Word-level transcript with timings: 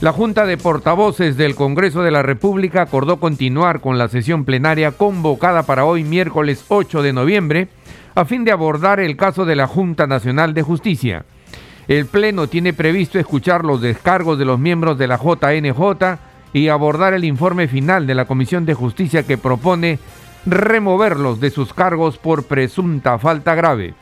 La 0.00 0.12
Junta 0.14 0.46
de 0.46 0.56
Portavoces 0.56 1.36
del 1.36 1.54
Congreso 1.54 2.00
de 2.00 2.10
la 2.10 2.22
República 2.22 2.80
acordó 2.80 3.18
continuar 3.18 3.82
con 3.82 3.98
la 3.98 4.08
sesión 4.08 4.46
plenaria 4.46 4.92
convocada 4.92 5.64
para 5.64 5.84
hoy 5.84 6.04
miércoles 6.04 6.64
8 6.68 7.02
de 7.02 7.12
noviembre 7.12 7.68
a 8.14 8.24
fin 8.24 8.44
de 8.44 8.50
abordar 8.50 8.98
el 8.98 9.18
caso 9.18 9.44
de 9.44 9.56
la 9.56 9.66
Junta 9.66 10.06
Nacional 10.06 10.54
de 10.54 10.62
Justicia. 10.62 11.26
El 11.86 12.06
Pleno 12.06 12.46
tiene 12.46 12.72
previsto 12.72 13.18
escuchar 13.18 13.62
los 13.62 13.82
descargos 13.82 14.38
de 14.38 14.46
los 14.46 14.58
miembros 14.58 14.96
de 14.96 15.06
la 15.06 15.18
JNJ 15.18 16.18
y 16.54 16.68
abordar 16.68 17.12
el 17.12 17.26
informe 17.26 17.68
final 17.68 18.06
de 18.06 18.14
la 18.14 18.24
Comisión 18.24 18.64
de 18.64 18.72
Justicia 18.72 19.24
que 19.24 19.36
propone 19.36 19.98
removerlos 20.46 21.40
de 21.40 21.50
sus 21.50 21.74
cargos 21.74 22.16
por 22.16 22.44
presunta 22.44 23.18
falta 23.18 23.54
grave. 23.54 23.92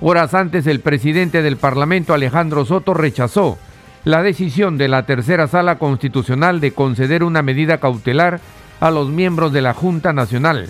Horas 0.00 0.32
antes 0.32 0.66
el 0.66 0.80
presidente 0.80 1.42
del 1.42 1.58
Parlamento 1.58 2.14
Alejandro 2.14 2.64
Soto 2.64 2.94
rechazó 2.94 3.58
la 4.04 4.22
decisión 4.22 4.78
de 4.78 4.88
la 4.88 5.06
tercera 5.06 5.46
sala 5.46 5.78
constitucional 5.78 6.60
de 6.60 6.72
conceder 6.72 7.22
una 7.22 7.42
medida 7.42 7.78
cautelar 7.78 8.40
a 8.80 8.90
los 8.90 9.08
miembros 9.10 9.52
de 9.52 9.62
la 9.62 9.74
Junta 9.74 10.12
Nacional. 10.12 10.68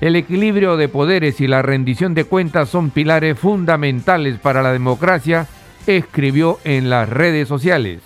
El 0.00 0.16
equilibrio 0.16 0.76
de 0.76 0.88
poderes 0.88 1.40
y 1.40 1.46
la 1.46 1.62
rendición 1.62 2.14
de 2.14 2.24
cuentas 2.24 2.68
son 2.68 2.90
pilares 2.90 3.38
fundamentales 3.38 4.38
para 4.38 4.62
la 4.62 4.72
democracia, 4.72 5.46
escribió 5.86 6.58
en 6.64 6.90
las 6.90 7.08
redes 7.08 7.46
sociales. 7.46 8.00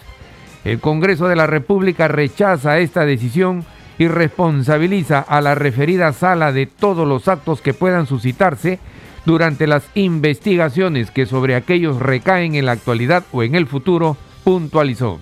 El 0.65 0.79
Congreso 0.81 1.27
de 1.27 1.37
la 1.37 1.47
República 1.47 2.07
rechaza 2.09 2.79
esta 2.79 3.07
decisión 3.07 3.65
y 3.99 4.09
responsabiliza 4.09 5.21
a 5.21 5.41
la 5.41 5.55
referida 5.55 6.13
sala 6.13 6.53
de 6.53 6.67
todos 6.67 7.09
los 7.09 7.29
actos 7.29 7.63
que 7.63 7.73
puedan 7.73 8.07
suscitarse 8.07 8.79
durante 9.25 9.67
las 9.67 9.89
investigaciones 9.95 11.11
que 11.11 11.25
sobre 11.25 11.55
aquellos 11.55 11.99
recaen 11.99 12.57
en 12.57 12.67
la 12.67 12.73
actualidad 12.73 13.25
o 13.33 13.43
en 13.43 13.55
el 13.55 13.67
futuro 13.67 14.19
puntualizó. 14.47 15.19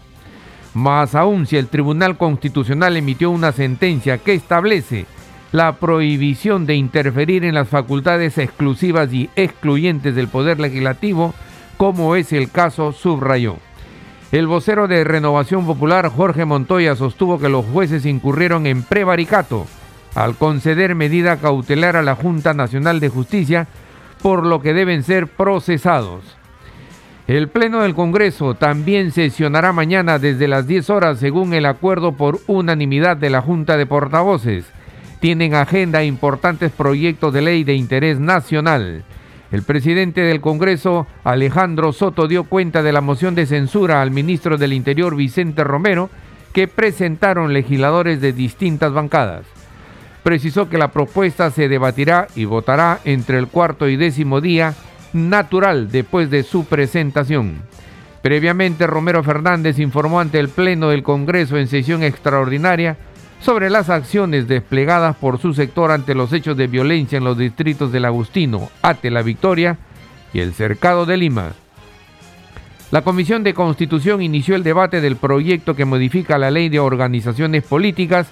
Más 0.75 1.15
aún 1.15 1.47
si 1.47 1.57
el 1.57 1.69
Tribunal 1.69 2.19
Constitucional 2.19 2.95
emitió 2.99 3.31
una 3.31 3.53
sentencia 3.53 4.19
que 4.19 4.35
establece 4.35 5.07
la 5.51 5.77
prohibición 5.77 6.67
de 6.67 6.75
interferir 6.75 7.43
en 7.47 7.55
las 7.55 7.69
facultades 7.69 8.37
exclusivas 8.37 9.11
y 9.15 9.31
excluyentes 9.35 10.15
del 10.15 10.29
Poder 10.29 10.61
Legislativo, 10.61 11.33
como 11.79 12.17
es 12.17 12.35
el 12.35 12.51
caso 12.51 12.93
subrayó. 12.93 13.57
El 14.31 14.47
vocero 14.47 14.89
de 14.89 15.05
Renovación 15.05 15.65
Popular, 15.65 16.11
Jorge 16.11 16.45
Montoya, 16.45 16.95
sostuvo 16.95 17.39
que 17.39 17.49
los 17.49 17.65
jueces 17.65 18.05
incurrieron 18.05 18.67
en 18.67 18.83
prevaricato 18.83 19.65
al 20.15 20.37
conceder 20.37 20.95
medida 20.95 21.39
cautelar 21.39 21.97
a 21.97 22.03
la 22.03 22.15
Junta 22.15 22.53
Nacional 22.53 23.01
de 23.01 23.09
Justicia, 23.09 23.69
por 24.21 24.45
lo 24.45 24.61
que 24.61 24.75
deben 24.75 25.03
ser 25.03 25.29
procesados. 25.29 26.44
El 27.27 27.49
Pleno 27.49 27.81
del 27.81 27.95
Congreso 27.95 28.53
también 28.53 29.11
sesionará 29.11 29.73
mañana 29.73 30.19
desde 30.19 30.47
las 30.47 30.67
10 30.67 30.91
horas 30.91 31.19
según 31.19 31.55
el 31.55 31.65
acuerdo 31.65 32.13
por 32.13 32.39
unanimidad 32.47 33.17
de 33.17 33.31
la 33.31 33.41
Junta 33.41 33.79
de 33.79 33.87
Portavoces. 33.87 34.67
Tienen 35.21 35.55
agenda 35.55 36.05
importantes 36.05 36.71
proyectos 36.71 37.33
de 37.33 37.41
ley 37.41 37.65
de 37.65 37.77
interés 37.77 38.21
nacional. 38.21 39.05
El 39.51 39.63
presidente 39.63 40.21
del 40.21 40.43
Congreso, 40.43 41.07
Alejandro 41.23 41.95
Soto, 41.95 42.29
dio 42.29 42.45
cuenta 42.45 42.83
de 42.83 42.93
la 42.93 43.01
moción 43.01 43.35
de 43.35 43.47
censura 43.47 44.03
al 44.03 44.11
ministro 44.11 44.59
del 44.59 44.75
Interior, 44.75 45.17
Vicente 45.17 45.65
Romero, 45.65 46.11
que 46.53 46.69
presentaron 46.69 47.55
legisladores 47.55 48.21
de 48.21 48.35
distintas 48.35 48.93
bancadas. 48.93 49.47
Precisó 50.23 50.69
que 50.69 50.77
la 50.77 50.89
propuesta 50.89 51.51
se 51.51 51.71
debatirá 51.71 52.29
y 52.35 52.45
votará 52.45 53.01
entre 53.05 53.39
el 53.39 53.49
cuarto 53.49 53.89
y 53.89 53.97
décimo 53.97 54.43
día 54.43 54.75
natural 55.15 55.91
después 55.91 56.31
de 56.31 56.43
su 56.43 56.67
presentación. 56.67 57.63
Previamente, 58.21 58.87
Romero 58.87 59.23
Fernández 59.23 59.79
informó 59.79 60.21
ante 60.21 60.39
el 60.39 60.49
Pleno 60.49 60.91
del 60.91 61.03
Congreso 61.03 61.57
en 61.57 61.69
sesión 61.69 62.03
extraordinaria 62.03 62.97
sobre 63.41 63.69
las 63.69 63.91
acciones 63.91 64.49
desplegadas 64.49 65.17
por 65.17 65.39
su 65.39 65.53
sector 65.53 65.91
ante 65.91 66.15
los 66.15 66.33
hechos 66.33 66.57
de 66.57 66.67
violencia 66.67 67.19
en 67.19 67.25
los 67.25 67.37
distritos 67.37 67.93
del 67.93 68.07
Agustino, 68.07 68.71
Ate 68.81 69.11
la 69.11 69.23
Victoria 69.23 69.77
y 70.33 70.41
el 70.41 70.55
Cercado 70.55 71.05
de 71.05 71.19
Lima. 71.19 71.53
La 72.91 73.03
Comisión 73.03 73.43
de 73.43 73.55
Constitución 73.55 74.23
inició 74.23 74.55
el 74.55 74.63
debate 74.63 75.01
del 75.01 75.17
proyecto 75.17 75.77
que 75.77 75.85
modifica 75.85 76.39
la 76.39 76.51
ley 76.51 76.69
de 76.69 76.81
organizaciones 76.81 77.63
políticas 77.65 78.29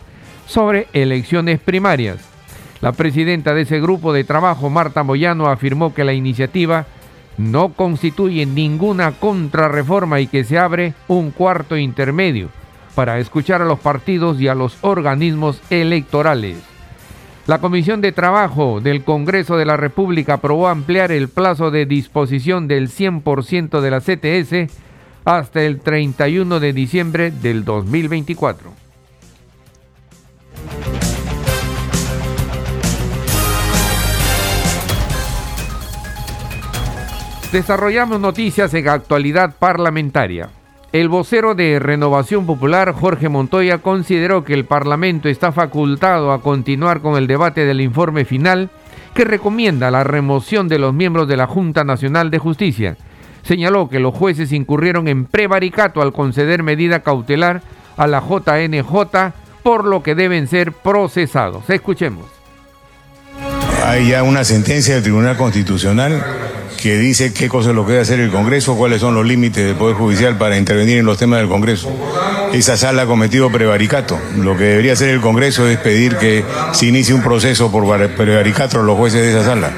sobre 0.47 0.89
elecciones 0.93 1.61
primarias. 1.61 2.32
La 2.83 2.91
presidenta 2.91 3.55
de 3.55 3.63
ese 3.63 3.81
grupo 3.81 4.13
de 4.13 4.25
trabajo, 4.25 4.69
Marta 4.69 5.05
Moyano, 5.05 5.47
afirmó 5.47 5.95
que 5.95 6.03
la 6.03 6.15
iniciativa 6.15 6.85
no 7.39 7.75
constituye 7.75 8.45
ninguna 8.45 9.13
contrarreforma 9.13 10.19
y 10.19 10.27
que 10.27 10.43
se 10.43 10.59
abre 10.59 10.93
un 11.07 11.31
cuarto 11.31 11.77
intermedio 11.77 12.49
para 12.97 13.21
escuchar 13.21 13.63
a 13.63 13.67
los 13.67 13.79
partidos 13.79 14.41
y 14.41 14.49
a 14.49 14.57
los 14.57 14.77
organismos 14.83 15.63
electorales. 15.71 16.59
La 17.47 17.61
Comisión 17.61 18.01
de 18.01 18.11
Trabajo 18.11 18.81
del 18.81 19.05
Congreso 19.05 19.57
de 19.57 19.65
la 19.65 19.77
República 19.77 20.35
aprobó 20.35 20.67
ampliar 20.67 21.13
el 21.13 21.29
plazo 21.29 21.71
de 21.71 21.87
disposición 21.87 22.67
del 22.67 22.89
100% 22.89 23.81
de 23.81 23.91
la 23.93 24.01
CTS 24.01 24.73
hasta 25.25 25.63
el 25.63 25.79
31 25.79 26.59
de 26.59 26.73
diciembre 26.73 27.31
del 27.31 27.65
2024. 27.65 28.82
Desarrollamos 37.53 38.19
noticias 38.19 38.73
en 38.73 38.89
actualidad 38.89 39.57
parlamentaria. 39.59 40.49
El 40.91 41.11
vocero 41.11 41.55
de 41.55 41.79
Renovación 41.79 42.47
Popular, 42.47 42.95
Jorge 42.95 43.29
Montoya, 43.29 43.77
consideró 43.77 44.43
que 44.43 44.55
el 44.55 44.65
Parlamento 44.65 45.29
está 45.29 45.53
facultado 45.53 46.33
a 46.33 46.41
continuar 46.41 47.03
con 47.03 47.19
el 47.19 47.27
debate 47.27 47.67
del 47.67 47.83
informe 47.83 48.25
final 48.25 48.71
que 49.15 49.27
recomienda 49.27 49.91
la 49.91 50.03
remoción 50.03 50.67
de 50.67 50.79
los 50.79 50.95
miembros 50.95 51.29
de 51.29 51.37
la 51.37 51.47
Junta 51.47 51.85
Nacional 51.85 52.31
de 52.31 52.39
Justicia. 52.39 52.97
Señaló 53.43 53.91
que 53.91 54.01
los 54.01 54.15
jueces 54.15 54.51
incurrieron 54.53 55.07
en 55.07 55.27
prevaricato 55.27 56.01
al 56.01 56.15
conceder 56.15 56.63
medida 56.63 57.01
cautelar 57.01 57.61
a 57.99 58.07
la 58.07 58.21
JNJ, 58.23 59.33
por 59.63 59.85
lo 59.85 60.03
que 60.03 60.15
deben 60.15 60.47
ser 60.47 60.73
procesados. 60.73 61.69
Escuchemos. 61.69 62.25
Hay 63.85 64.09
ya 64.09 64.23
una 64.23 64.43
sentencia 64.43 64.95
del 64.95 65.03
Tribunal 65.03 65.37
Constitucional 65.37 66.42
que 66.83 66.99
dice 66.99 67.33
qué 67.33 67.49
cosa 67.49 67.71
es 67.71 67.77
lo 67.77 67.87
que 67.87 67.93
debe 67.93 68.03
hacer 68.03 68.19
el 68.19 68.33
Congreso, 68.33 68.75
cuáles 68.75 69.01
son 69.01 69.15
los 69.15 69.25
límites 69.25 69.65
del 69.65 69.77
Poder 69.77 69.95
Judicial 69.95 70.37
para 70.37 70.59
intervenir 70.59 70.99
en 70.99 71.07
los 71.07 71.17
temas 71.17 71.39
del 71.39 71.49
Congreso. 71.49 71.89
Esa 72.53 72.77
sala 72.77 73.03
ha 73.03 73.07
cometido 73.07 73.53
prevaricato. 73.53 74.19
Lo 74.39 74.57
que 74.57 74.65
debería 74.65 74.95
hacer 74.95 75.11
el 75.11 75.21
Congreso 75.21 75.69
es 75.69 75.79
pedir 75.79 76.17
que 76.17 76.45
se 76.73 76.87
inicie 76.87 77.15
un 77.15 77.23
proceso 77.23 77.71
por 77.71 77.87
prevaricato 78.17 78.81
a 78.81 78.83
los 78.83 78.97
jueces 78.97 79.23
de 79.23 79.31
esa 79.31 79.45
sala 79.45 79.71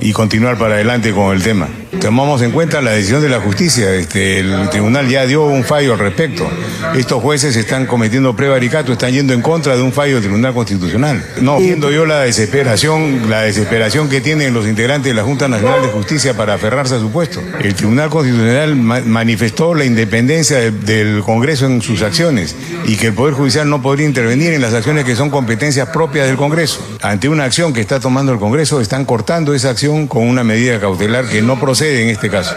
y 0.00 0.12
continuar 0.12 0.56
para 0.56 0.76
adelante 0.76 1.12
con 1.12 1.36
el 1.36 1.42
tema. 1.42 1.68
Tomamos 2.00 2.42
en 2.42 2.50
cuenta 2.50 2.82
la 2.82 2.92
decisión 2.92 3.22
de 3.22 3.28
la 3.28 3.40
justicia, 3.40 3.94
este, 3.94 4.40
el 4.40 4.68
tribunal 4.70 5.08
ya 5.08 5.26
dio 5.26 5.44
un 5.44 5.64
fallo 5.64 5.94
al 5.94 5.98
respecto. 5.98 6.48
Estos 6.94 7.22
jueces 7.22 7.56
están 7.56 7.86
cometiendo 7.86 8.36
prevaricato, 8.36 8.92
están 8.92 9.12
yendo 9.12 9.32
en 9.32 9.42
contra 9.42 9.76
de 9.76 9.82
un 9.82 9.92
fallo 9.92 10.14
del 10.14 10.24
Tribunal 10.24 10.54
Constitucional. 10.54 11.24
No, 11.40 11.58
viendo 11.58 11.90
yo 11.90 12.06
la 12.06 12.20
desesperación, 12.20 13.30
la 13.30 13.42
desesperación 13.42 14.08
que 14.08 14.20
tienen 14.20 14.52
los 14.52 14.66
integrantes 14.66 15.10
de 15.10 15.14
la 15.14 15.22
Junta 15.22 15.48
Nacional 15.48 15.82
de 15.82 15.88
Justicia 15.88 16.34
para 16.34 16.54
aferrarse 16.54 16.94
a 16.96 16.98
su 16.98 17.10
puesto. 17.10 17.40
El 17.60 17.74
Tribunal 17.74 18.10
Constitucional 18.10 18.76
manifestó 18.76 19.74
la 19.74 19.84
independencia 19.84 20.58
del 20.70 21.22
Congreso 21.22 21.66
en 21.66 21.80
sus 21.80 22.02
acciones 22.02 22.54
y 22.86 22.96
que 22.96 23.08
el 23.08 23.14
Poder 23.14 23.34
Judicial 23.34 23.68
no 23.68 23.82
podría 23.82 24.06
intervenir 24.06 24.52
en 24.52 24.60
las 24.60 24.74
acciones 24.74 25.04
que 25.04 25.16
son 25.16 25.30
competencias 25.30 25.88
propias 25.88 26.26
del 26.26 26.36
Congreso. 26.36 26.80
Ante 27.02 27.28
una 27.28 27.44
acción 27.44 27.72
que 27.72 27.80
está 27.80 28.00
tomando 28.00 28.32
el 28.32 28.38
Congreso, 28.38 28.80
están 28.80 29.04
cortando 29.04 29.54
esa 29.54 29.70
acción 29.70 30.06
con 30.06 30.26
una 30.28 30.44
medida 30.44 30.80
cautelar 30.80 31.26
que 31.26 31.42
no 31.42 31.58
procede 31.58 31.83
en 31.84 32.08
este 32.08 32.30
caso. 32.30 32.56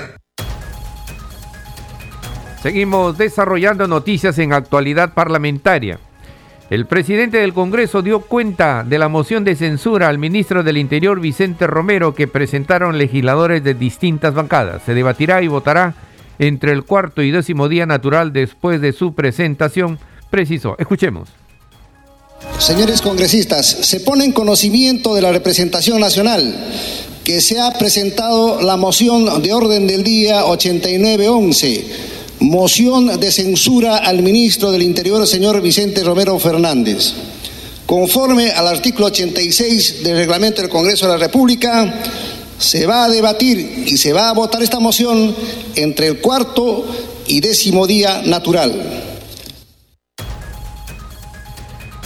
Seguimos 2.61 3.17
desarrollando 3.17 3.87
noticias 3.87 4.37
en 4.39 4.53
actualidad 4.53 5.13
parlamentaria. 5.13 5.99
El 6.69 6.85
presidente 6.85 7.37
del 7.37 7.53
Congreso 7.53 8.01
dio 8.01 8.21
cuenta 8.21 8.83
de 8.83 8.99
la 8.99 9.07
moción 9.07 9.45
de 9.45 9.55
censura 9.55 10.09
al 10.09 10.17
ministro 10.17 10.63
del 10.63 10.77
Interior 10.77 11.21
Vicente 11.21 11.65
Romero 11.65 12.13
que 12.13 12.27
presentaron 12.27 12.97
legisladores 12.97 13.63
de 13.63 13.73
distintas 13.73 14.33
bancadas. 14.33 14.83
Se 14.83 14.93
debatirá 14.93 15.41
y 15.41 15.47
votará 15.47 15.93
entre 16.39 16.73
el 16.73 16.83
cuarto 16.83 17.21
y 17.21 17.31
décimo 17.31 17.69
día 17.69 17.85
natural 17.85 18.33
después 18.33 18.81
de 18.81 18.91
su 18.91 19.15
presentación, 19.15 19.97
precisó. 20.29 20.75
Escuchemos. 20.77 21.36
Señores 22.59 23.01
congresistas, 23.01 23.65
se 23.65 23.99
pone 23.99 24.25
en 24.25 24.31
conocimiento 24.31 25.13
de 25.15 25.21
la 25.21 25.31
representación 25.31 25.99
nacional 25.99 26.55
que 27.23 27.39
se 27.39 27.59
ha 27.59 27.71
presentado 27.71 28.61
la 28.61 28.77
moción 28.77 29.41
de 29.41 29.53
orden 29.53 29.85
del 29.85 30.03
día 30.03 30.45
8911, 30.45 31.85
moción 32.39 33.19
de 33.19 33.31
censura 33.31 33.97
al 33.97 34.23
ministro 34.23 34.71
del 34.71 34.81
Interior, 34.81 35.27
señor 35.27 35.61
Vicente 35.61 36.03
Romero 36.03 36.39
Fernández. 36.39 37.13
Conforme 37.85 38.51
al 38.51 38.67
artículo 38.67 39.07
86 39.07 40.03
del 40.03 40.17
reglamento 40.17 40.61
del 40.61 40.69
Congreso 40.71 41.05
de 41.05 41.13
la 41.13 41.19
República, 41.19 42.01
se 42.57 42.85
va 42.85 43.05
a 43.05 43.09
debatir 43.09 43.85
y 43.87 43.97
se 43.97 44.13
va 44.13 44.29
a 44.29 44.33
votar 44.33 44.63
esta 44.63 44.79
moción 44.79 45.35
entre 45.75 46.07
el 46.07 46.19
cuarto 46.19 46.85
y 47.27 47.39
décimo 47.39 47.85
día 47.87 48.23
natural. 48.25 49.06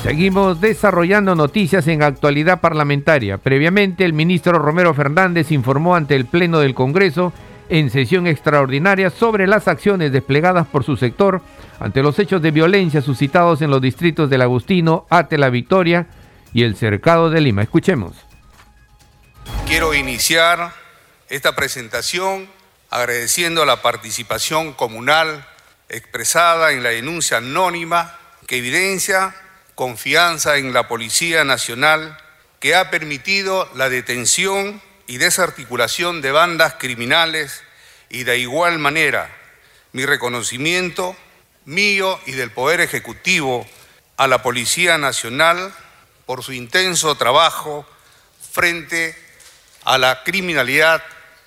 Seguimos 0.04 0.60
desarrollando 0.60 1.36
noticias 1.36 1.88
en 1.88 2.02
actualidad 2.02 2.60
parlamentaria. 2.60 3.38
Previamente, 3.38 4.04
el 4.04 4.14
ministro 4.14 4.58
Romero 4.58 4.96
Fernández 4.96 5.52
informó 5.52 5.96
ante 5.96 6.16
el 6.16 6.26
Pleno 6.26 6.60
del 6.60 6.74
Congreso 6.74 7.32
en 7.70 7.92
sesión 7.92 8.26
extraordinaria 8.26 9.12
sobre 9.12 9.46
las 9.46 9.68
acciones 9.68 10.12
desplegadas 10.12 10.66
por 10.66 10.84
su 10.84 10.98
sector 10.98 11.44
ante 11.80 12.02
los 12.02 12.18
hechos 12.18 12.42
de 12.42 12.50
violencia 12.50 13.02
suscitados 13.02 13.62
en 13.62 13.70
los 13.70 13.80
distritos 13.80 14.28
del 14.28 14.42
Agustino, 14.42 15.06
Ate 15.10 15.38
la 15.38 15.52
Victoria 15.52 16.08
y 16.52 16.64
el 16.64 16.76
Cercado 16.76 17.30
de 17.30 17.40
Lima. 17.40 17.62
Escuchemos. 17.62 18.16
Quiero 19.68 19.94
iniciar 19.94 20.74
esta 21.30 21.56
presentación 21.56 22.50
agradeciendo 22.90 23.66
la 23.66 23.84
participación 23.84 24.74
comunal 24.74 25.46
expresada 25.90 26.72
en 26.72 26.82
la 26.82 26.90
denuncia 26.90 27.38
anónima 27.38 28.18
que 28.48 28.58
evidencia 28.58 29.36
confianza 29.82 30.58
en 30.58 30.74
la 30.74 30.88
Policía 30.88 31.44
Nacional 31.44 32.16
que 32.60 32.76
ha 32.76 32.92
permitido 32.92 33.68
la 33.74 33.90
detención 33.90 34.80
y 35.08 35.18
desarticulación 35.18 36.22
de 36.22 36.32
bandas 36.32 36.76
criminales 36.78 37.64
y 38.08 38.24
de 38.24 38.38
igual 38.38 38.78
manera 38.78 39.36
mi 39.92 40.06
reconocimiento 40.06 41.16
mío 41.66 42.20
y 42.28 42.34
del 42.34 42.52
Poder 42.52 42.80
Ejecutivo 42.80 43.68
a 44.18 44.28
la 44.28 44.44
Policía 44.44 45.00
Nacional 45.00 45.74
por 46.28 46.44
su 46.44 46.54
intenso 46.54 47.16
trabajo 47.16 47.84
frente 48.52 49.18
a 49.84 49.98
la 49.98 50.24
criminalidad 50.24 51.02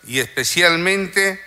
y 0.09 0.19
especialmente 0.19 1.41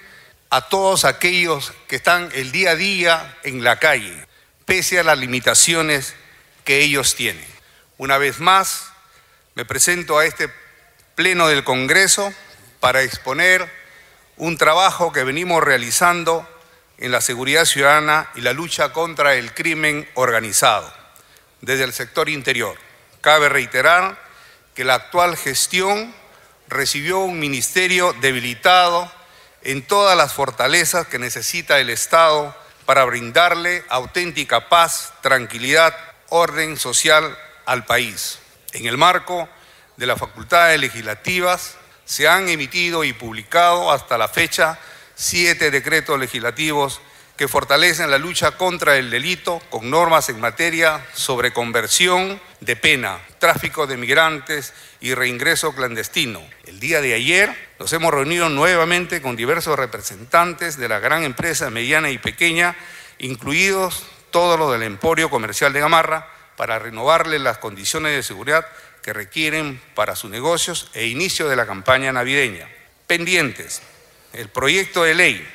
a 0.50 0.69
todos 0.69 1.04
aquellos 1.04 1.74
que 1.89 1.98
están 1.98 2.30
el 2.34 2.54
día 2.54 2.72
a 2.72 2.75
día 2.78 3.38
en 3.44 3.62
la 3.62 3.78
calle, 3.78 4.25
pese 4.63 5.00
a 5.00 5.04
las 5.04 5.18
limitaciones 5.18 6.16
que 6.68 6.81
ellos 6.81 7.16
tienen. 7.16 7.48
Una 7.98 8.18
vez 8.18 8.42
más, 8.42 8.92
me 9.56 9.64
presento 9.64 10.19
a 10.19 10.25
este 10.25 10.52
Pleno 11.16 11.48
del 11.48 11.64
Congreso 11.64 12.34
para 12.81 13.04
exponer 13.04 13.72
un 14.36 14.58
trabajo 14.58 15.14
que 15.14 15.24
venimos 15.24 15.64
realizando 15.64 16.46
en 16.98 17.14
la 17.14 17.22
seguridad 17.22 17.64
ciudadana 17.64 18.30
y 18.36 18.42
la 18.42 18.52
lucha 18.52 18.92
contra 18.92 19.36
el 19.36 19.54
crimen 19.54 20.10
organizado 20.16 20.94
desde 21.62 21.86
el 21.86 21.94
sector 21.94 22.28
interior. 22.28 22.78
Cabe 23.22 23.48
reiterar 23.48 24.22
que 24.75 24.84
la 24.84 24.96
actual 24.96 25.38
gestión 25.38 26.13
recibió 26.68 27.20
un 27.20 27.40
ministerio 27.40 28.12
debilitado 28.20 29.10
en 29.63 29.88
todas 29.88 30.18
las 30.18 30.34
fortalezas 30.34 31.08
que 31.08 31.18
necesita 31.18 31.80
el 31.80 31.90
Estado 31.90 32.54
para 32.86 33.06
brindarle 33.06 33.86
auténtica 33.88 34.68
paz, 34.68 35.13
tranquilidad 35.22 35.96
orden 36.29 36.77
social 36.77 37.38
al 37.65 37.85
país. 37.85 38.39
En 38.74 38.85
el 38.85 38.97
marco 38.97 39.47
de 39.97 40.06
las 40.06 40.19
facultades 40.19 40.79
legislativas 40.79 41.75
se 42.06 42.27
han 42.27 42.47
emitido 42.50 43.03
y 43.03 43.13
publicado 43.13 43.91
hasta 43.91 44.18
la 44.18 44.27
fecha 44.27 44.79
siete 45.15 45.71
decretos 45.71 46.19
legislativos 46.19 47.01
que 47.38 47.47
fortalecen 47.47 48.09
la 48.09 48.18
lucha 48.18 48.51
contra 48.51 48.97
el 48.97 49.12
delito 49.12 49.62
con 49.69 49.91
normas 49.91 50.27
en 50.29 50.39
materia 50.39 51.06
sobre 51.13 51.53
conversión 51.53 52.41
de 52.62 52.75
pena, 52.75 53.19
tráfico 53.38 53.85
de 53.85 53.95
migrantes 53.95 54.74
y 55.00 55.13
reingreso 55.13 55.75
clandestino. 55.75 56.41
El 56.65 56.79
día 56.79 57.00
de 57.00 57.13
ayer 57.13 57.56
nos 57.79 57.94
hemos 57.94 58.12
reunido 58.12 58.50
nuevamente 58.50 59.21
con 59.21 59.35
diversos 59.35 59.77
representantes 59.77 60.77
de 60.77 60.89
la 60.89 61.00
gran 61.00 61.24
empresa 61.24 61.69
mediana 61.69 62.09
y 62.09 62.18
pequeña, 62.18 62.75
incluidos 63.19 64.03
todo 64.38 64.56
lo 64.56 64.72
del 64.72 64.84
emporio 64.84 65.31
comercial 65.31 65.74
de 65.74 65.80
Gamarra 65.80 66.30
para 66.57 66.78
renovarle 66.78 67.39
las 67.39 67.57
condiciones 67.57 68.16
de 68.16 68.22
seguridad 68.22 68.68
que 69.01 69.12
requieren 69.12 69.81
para 69.95 70.16
sus 70.16 70.30
negocios 70.30 70.92
e 70.94 71.07
inicio 71.07 71.50
de 71.50 71.56
la 71.56 71.66
campaña 71.66 72.13
navideña. 72.13 72.69
Pendientes, 73.07 73.81
el 74.34 74.50
proyecto 74.50 75.01
de 75.01 75.16
ley 75.16 75.50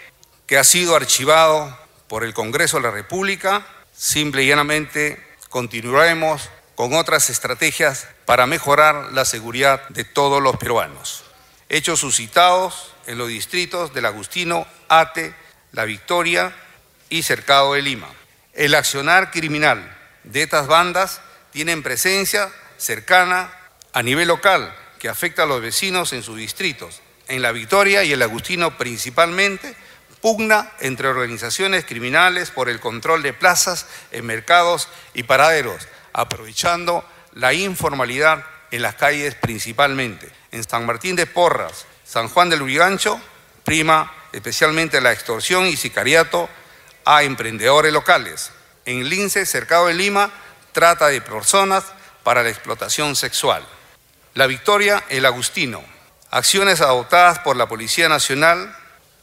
que 0.48 0.58
ha 0.58 0.64
sido 0.64 0.96
archivado 0.96 1.78
por 2.08 2.24
el 2.24 2.34
Congreso 2.34 2.78
de 2.78 2.82
la 2.82 2.90
República, 2.90 3.64
simple 3.96 4.42
y 4.42 4.48
llanamente 4.48 5.24
continuaremos 5.48 6.50
con 6.74 6.92
otras 6.94 7.30
estrategias 7.30 8.08
para 8.26 8.48
mejorar 8.48 9.12
la 9.12 9.24
seguridad 9.24 9.88
de 9.90 10.02
todos 10.02 10.42
los 10.42 10.56
peruanos. 10.56 11.22
Hechos 11.68 12.00
suscitados 12.00 12.92
en 13.06 13.16
los 13.16 13.28
distritos 13.28 13.94
del 13.94 14.06
Agustino, 14.06 14.66
Ate, 14.88 15.36
La 15.70 15.84
Victoria 15.84 16.52
y 17.10 17.22
Cercado 17.22 17.74
de 17.74 17.82
Lima. 17.82 18.08
El 18.52 18.74
accionar 18.74 19.30
criminal 19.30 19.96
de 20.24 20.42
estas 20.42 20.66
bandas 20.66 21.20
tienen 21.52 21.82
presencia 21.82 22.50
cercana 22.76 23.52
a 23.92 24.02
nivel 24.02 24.28
local 24.28 24.74
que 24.98 25.08
afecta 25.08 25.44
a 25.44 25.46
los 25.46 25.60
vecinos 25.60 26.12
en 26.12 26.22
sus 26.22 26.36
distritos. 26.36 27.00
En 27.28 27.42
La 27.42 27.52
Victoria 27.52 28.04
y 28.04 28.12
el 28.12 28.22
Agustino 28.22 28.76
principalmente, 28.76 29.74
pugna 30.20 30.70
entre 30.80 31.08
organizaciones 31.08 31.84
criminales 31.84 32.50
por 32.50 32.68
el 32.68 32.78
control 32.78 33.22
de 33.22 33.32
plazas 33.32 33.86
en 34.12 34.24
mercados 34.24 34.88
y 35.14 35.24
paraderos, 35.24 35.88
aprovechando 36.12 37.04
la 37.34 37.52
informalidad 37.54 38.44
en 38.70 38.82
las 38.82 38.94
calles 38.94 39.34
principalmente. 39.34 40.30
En 40.52 40.62
San 40.62 40.86
Martín 40.86 41.16
de 41.16 41.26
Porras, 41.26 41.86
San 42.04 42.28
Juan 42.28 42.50
del 42.50 42.62
Urigancho, 42.62 43.20
prima 43.64 44.14
especialmente 44.32 45.00
la 45.00 45.12
extorsión 45.12 45.66
y 45.66 45.76
sicariato 45.76 46.48
a 47.04 47.22
emprendedores 47.22 47.92
locales. 47.92 48.50
En 48.84 49.08
Lince, 49.08 49.46
cercado 49.46 49.86
de 49.86 49.94
Lima, 49.94 50.30
trata 50.72 51.08
de 51.08 51.20
personas 51.20 51.84
para 52.22 52.42
la 52.42 52.48
explotación 52.48 53.16
sexual. 53.16 53.66
La 54.34 54.46
Victoria, 54.46 55.04
el 55.08 55.26
Agustino. 55.26 55.82
Acciones 56.30 56.80
adoptadas 56.80 57.40
por 57.40 57.56
la 57.56 57.68
Policía 57.68 58.08
Nacional. 58.08 58.74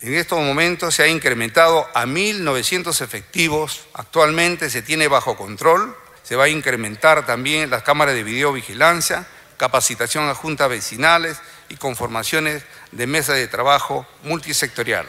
En 0.01 0.13
estos 0.13 0.39
momentos 0.39 0.95
se 0.95 1.03
ha 1.03 1.07
incrementado 1.07 1.87
a 1.93 2.05
1.900 2.05 3.01
efectivos. 3.01 3.81
Actualmente 3.93 4.69
se 4.69 4.81
tiene 4.81 5.07
bajo 5.07 5.35
control. 5.35 5.95
Se 6.23 6.35
va 6.35 6.45
a 6.45 6.49
incrementar 6.49 7.25
también 7.25 7.71
las 7.71 7.81
cámaras 7.81 8.13
de 8.13 8.23
videovigilancia, 8.23 9.25
capacitación 9.57 10.29
a 10.29 10.35
juntas 10.35 10.69
vecinales 10.69 11.39
y 11.69 11.75
conformaciones 11.75 12.63
de 12.91 13.07
mesa 13.07 13.33
de 13.33 13.47
trabajo 13.47 14.05
multisectorial. 14.23 15.07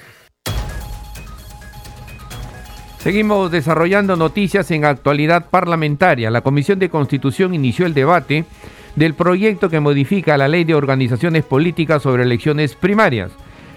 Seguimos 3.02 3.50
desarrollando 3.50 4.14
noticias 4.14 4.70
en 4.70 4.84
actualidad 4.84 5.46
parlamentaria. 5.48 6.30
La 6.30 6.42
Comisión 6.42 6.78
de 6.78 6.90
Constitución 6.90 7.54
inició 7.54 7.86
el 7.86 7.94
debate 7.94 8.44
del 8.94 9.14
proyecto 9.14 9.70
que 9.70 9.80
modifica 9.80 10.36
la 10.36 10.48
ley 10.48 10.64
de 10.64 10.74
organizaciones 10.74 11.44
políticas 11.44 12.02
sobre 12.02 12.24
elecciones 12.24 12.74
primarias. 12.74 13.30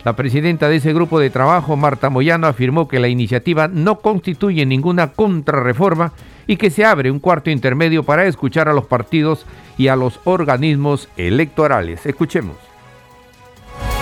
La 0.04 0.18
presidenta 0.18 0.68
de 0.68 0.76
ese 0.76 0.92
grupo 0.92 1.22
de 1.22 1.30
trabajo, 1.30 1.78
Marta 1.78 2.10
Moyano, 2.10 2.48
afirmó 2.48 2.90
que 2.90 3.00
la 3.00 3.08
iniciativa 3.08 3.70
no 3.70 4.00
constituye 4.00 4.66
ninguna 4.66 5.14
contrarreforma 5.14 6.12
y 6.46 6.58
que 6.58 6.70
se 6.70 6.84
abre 6.84 7.10
un 7.10 7.20
cuarto 7.20 7.50
intermedio 7.50 8.04
para 8.04 8.26
escuchar 8.26 8.68
a 8.68 8.74
los 8.74 8.88
partidos 8.88 9.46
y 9.78 9.88
a 9.88 9.96
los 9.96 10.20
organismos 10.26 11.08
electorales. 11.16 12.06
Escuchemos. 12.06 12.58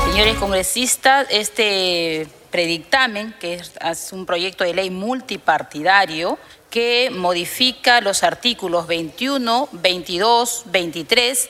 Señores 0.09 0.33
congresistas, 0.37 1.27
este 1.29 2.25
predictamen, 2.51 3.33
que 3.39 3.55
es 3.55 4.13
un 4.13 4.25
proyecto 4.25 4.63
de 4.63 4.73
ley 4.73 4.89
multipartidario 4.89 6.37
que 6.69 7.09
modifica 7.11 7.99
los 8.01 8.23
artículos 8.23 8.87
21, 8.87 9.69
22, 9.71 10.63
23, 10.67 11.49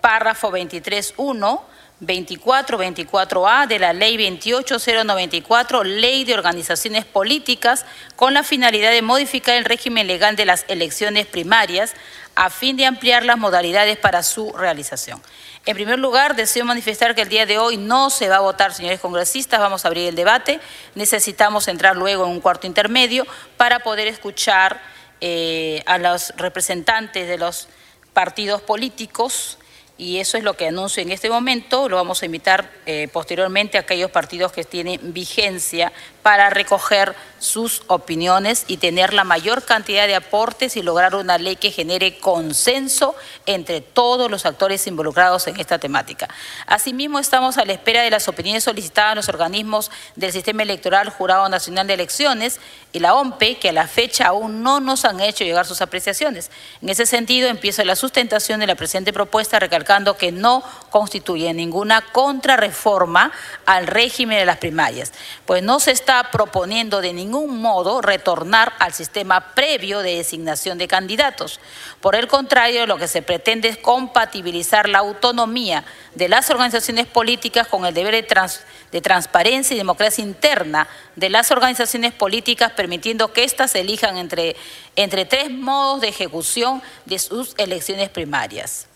párrafo 0.00 0.50
23.1, 0.50 1.60
24, 2.00 2.78
24A 2.78 3.66
de 3.66 3.78
la 3.78 3.92
Ley 3.92 4.16
28094, 4.16 5.84
Ley 5.84 6.24
de 6.24 6.34
Organizaciones 6.34 7.04
Políticas, 7.04 7.84
con 8.16 8.32
la 8.32 8.42
finalidad 8.42 8.90
de 8.90 9.02
modificar 9.02 9.56
el 9.56 9.66
régimen 9.66 10.06
legal 10.06 10.36
de 10.36 10.46
las 10.46 10.64
elecciones 10.68 11.26
primarias 11.26 11.94
a 12.34 12.50
fin 12.50 12.76
de 12.76 12.86
ampliar 12.86 13.24
las 13.24 13.38
modalidades 13.38 13.96
para 13.98 14.22
su 14.22 14.52
realización. 14.52 15.20
En 15.66 15.74
primer 15.74 15.98
lugar, 15.98 16.36
deseo 16.36 16.64
manifestar 16.64 17.14
que 17.14 17.22
el 17.22 17.28
día 17.28 17.44
de 17.44 17.58
hoy 17.58 17.76
no 17.76 18.08
se 18.08 18.28
va 18.28 18.36
a 18.36 18.40
votar, 18.40 18.72
señores 18.72 19.00
congresistas, 19.00 19.60
vamos 19.60 19.84
a 19.84 19.88
abrir 19.88 20.08
el 20.08 20.14
debate. 20.14 20.60
Necesitamos 20.94 21.68
entrar 21.68 21.96
luego 21.96 22.24
en 22.24 22.30
un 22.30 22.40
cuarto 22.40 22.66
intermedio 22.66 23.26
para 23.56 23.80
poder 23.80 24.08
escuchar 24.08 24.80
eh, 25.20 25.82
a 25.86 25.98
los 25.98 26.32
representantes 26.36 27.28
de 27.28 27.36
los 27.36 27.68
partidos 28.14 28.62
políticos 28.62 29.58
y 30.00 30.18
eso 30.18 30.38
es 30.38 30.44
lo 30.44 30.54
que 30.54 30.66
anuncio 30.66 31.02
en 31.02 31.12
este 31.12 31.28
momento. 31.28 31.86
Lo 31.86 31.96
vamos 31.96 32.22
a 32.22 32.24
invitar 32.24 32.70
eh, 32.86 33.08
posteriormente 33.12 33.76
a 33.76 33.82
aquellos 33.82 34.10
partidos 34.10 34.50
que 34.50 34.64
tienen 34.64 35.12
vigencia 35.12 35.92
para 36.22 36.48
recoger 36.48 37.14
sus 37.38 37.82
opiniones 37.86 38.64
y 38.66 38.78
tener 38.78 39.12
la 39.12 39.24
mayor 39.24 39.62
cantidad 39.62 40.06
de 40.06 40.14
aportes 40.14 40.76
y 40.76 40.82
lograr 40.82 41.14
una 41.14 41.36
ley 41.36 41.56
que 41.56 41.70
genere 41.70 42.18
consenso 42.18 43.14
entre 43.44 43.82
todos 43.82 44.30
los 44.30 44.46
actores 44.46 44.86
involucrados 44.86 45.46
en 45.48 45.60
esta 45.60 45.78
temática. 45.78 46.28
Asimismo, 46.66 47.18
estamos 47.18 47.58
a 47.58 47.66
la 47.66 47.74
espera 47.74 48.02
de 48.02 48.10
las 48.10 48.26
opiniones 48.26 48.64
solicitadas 48.64 49.12
a 49.12 49.14
los 49.16 49.28
organismos 49.28 49.90
del 50.16 50.32
Sistema 50.32 50.62
Electoral 50.62 51.10
Jurado 51.10 51.46
Nacional 51.50 51.86
de 51.86 51.94
Elecciones 51.94 52.58
y 52.92 53.00
la 53.00 53.14
OMPE, 53.14 53.58
que 53.58 53.68
a 53.68 53.72
la 53.72 53.86
fecha 53.86 54.28
aún 54.28 54.62
no 54.62 54.80
nos 54.80 55.04
han 55.04 55.20
hecho 55.20 55.44
llegar 55.44 55.66
sus 55.66 55.82
apreciaciones. 55.82 56.50
En 56.80 56.88
ese 56.88 57.04
sentido, 57.04 57.48
empiezo 57.48 57.84
la 57.84 57.96
sustentación 57.96 58.60
de 58.60 58.66
la 58.66 58.74
presente 58.74 59.12
propuesta 59.12 59.58
recalcando 59.58 59.89
que 60.16 60.30
no 60.30 60.62
constituye 60.90 61.52
ninguna 61.52 62.00
contrarreforma 62.00 63.32
al 63.66 63.88
régimen 63.88 64.38
de 64.38 64.46
las 64.46 64.58
primarias, 64.58 65.12
pues 65.46 65.64
no 65.64 65.80
se 65.80 65.90
está 65.90 66.30
proponiendo 66.30 67.00
de 67.00 67.12
ningún 67.12 67.60
modo 67.60 68.00
retornar 68.00 68.72
al 68.78 68.92
sistema 68.92 69.52
previo 69.54 70.00
de 70.00 70.16
designación 70.16 70.78
de 70.78 70.86
candidatos. 70.86 71.58
Por 72.00 72.14
el 72.14 72.28
contrario, 72.28 72.86
lo 72.86 72.98
que 72.98 73.08
se 73.08 73.22
pretende 73.22 73.68
es 73.68 73.78
compatibilizar 73.78 74.88
la 74.88 75.00
autonomía 75.00 75.84
de 76.14 76.28
las 76.28 76.50
organizaciones 76.50 77.06
políticas 77.06 77.66
con 77.66 77.84
el 77.84 77.94
deber 77.94 78.14
de, 78.14 79.00
transparencia 79.00 79.74
y 79.74 79.78
democracia 79.78 80.22
interna 80.22 80.86
de 81.16 81.30
las 81.30 81.50
organizaciones 81.50 82.12
políticas, 82.12 82.72
permitiendo 82.72 83.32
que 83.32 83.42
éstas 83.42 83.74
elijan 83.74 84.18
entre, 84.18 84.54
entre 84.94 85.24
tres 85.24 85.50
modos 85.50 86.00
de 86.00 86.08
ejecución 86.08 86.80
de 87.06 87.18
sus 87.18 87.54
elecciones 87.58 88.08
primarias 88.08 88.89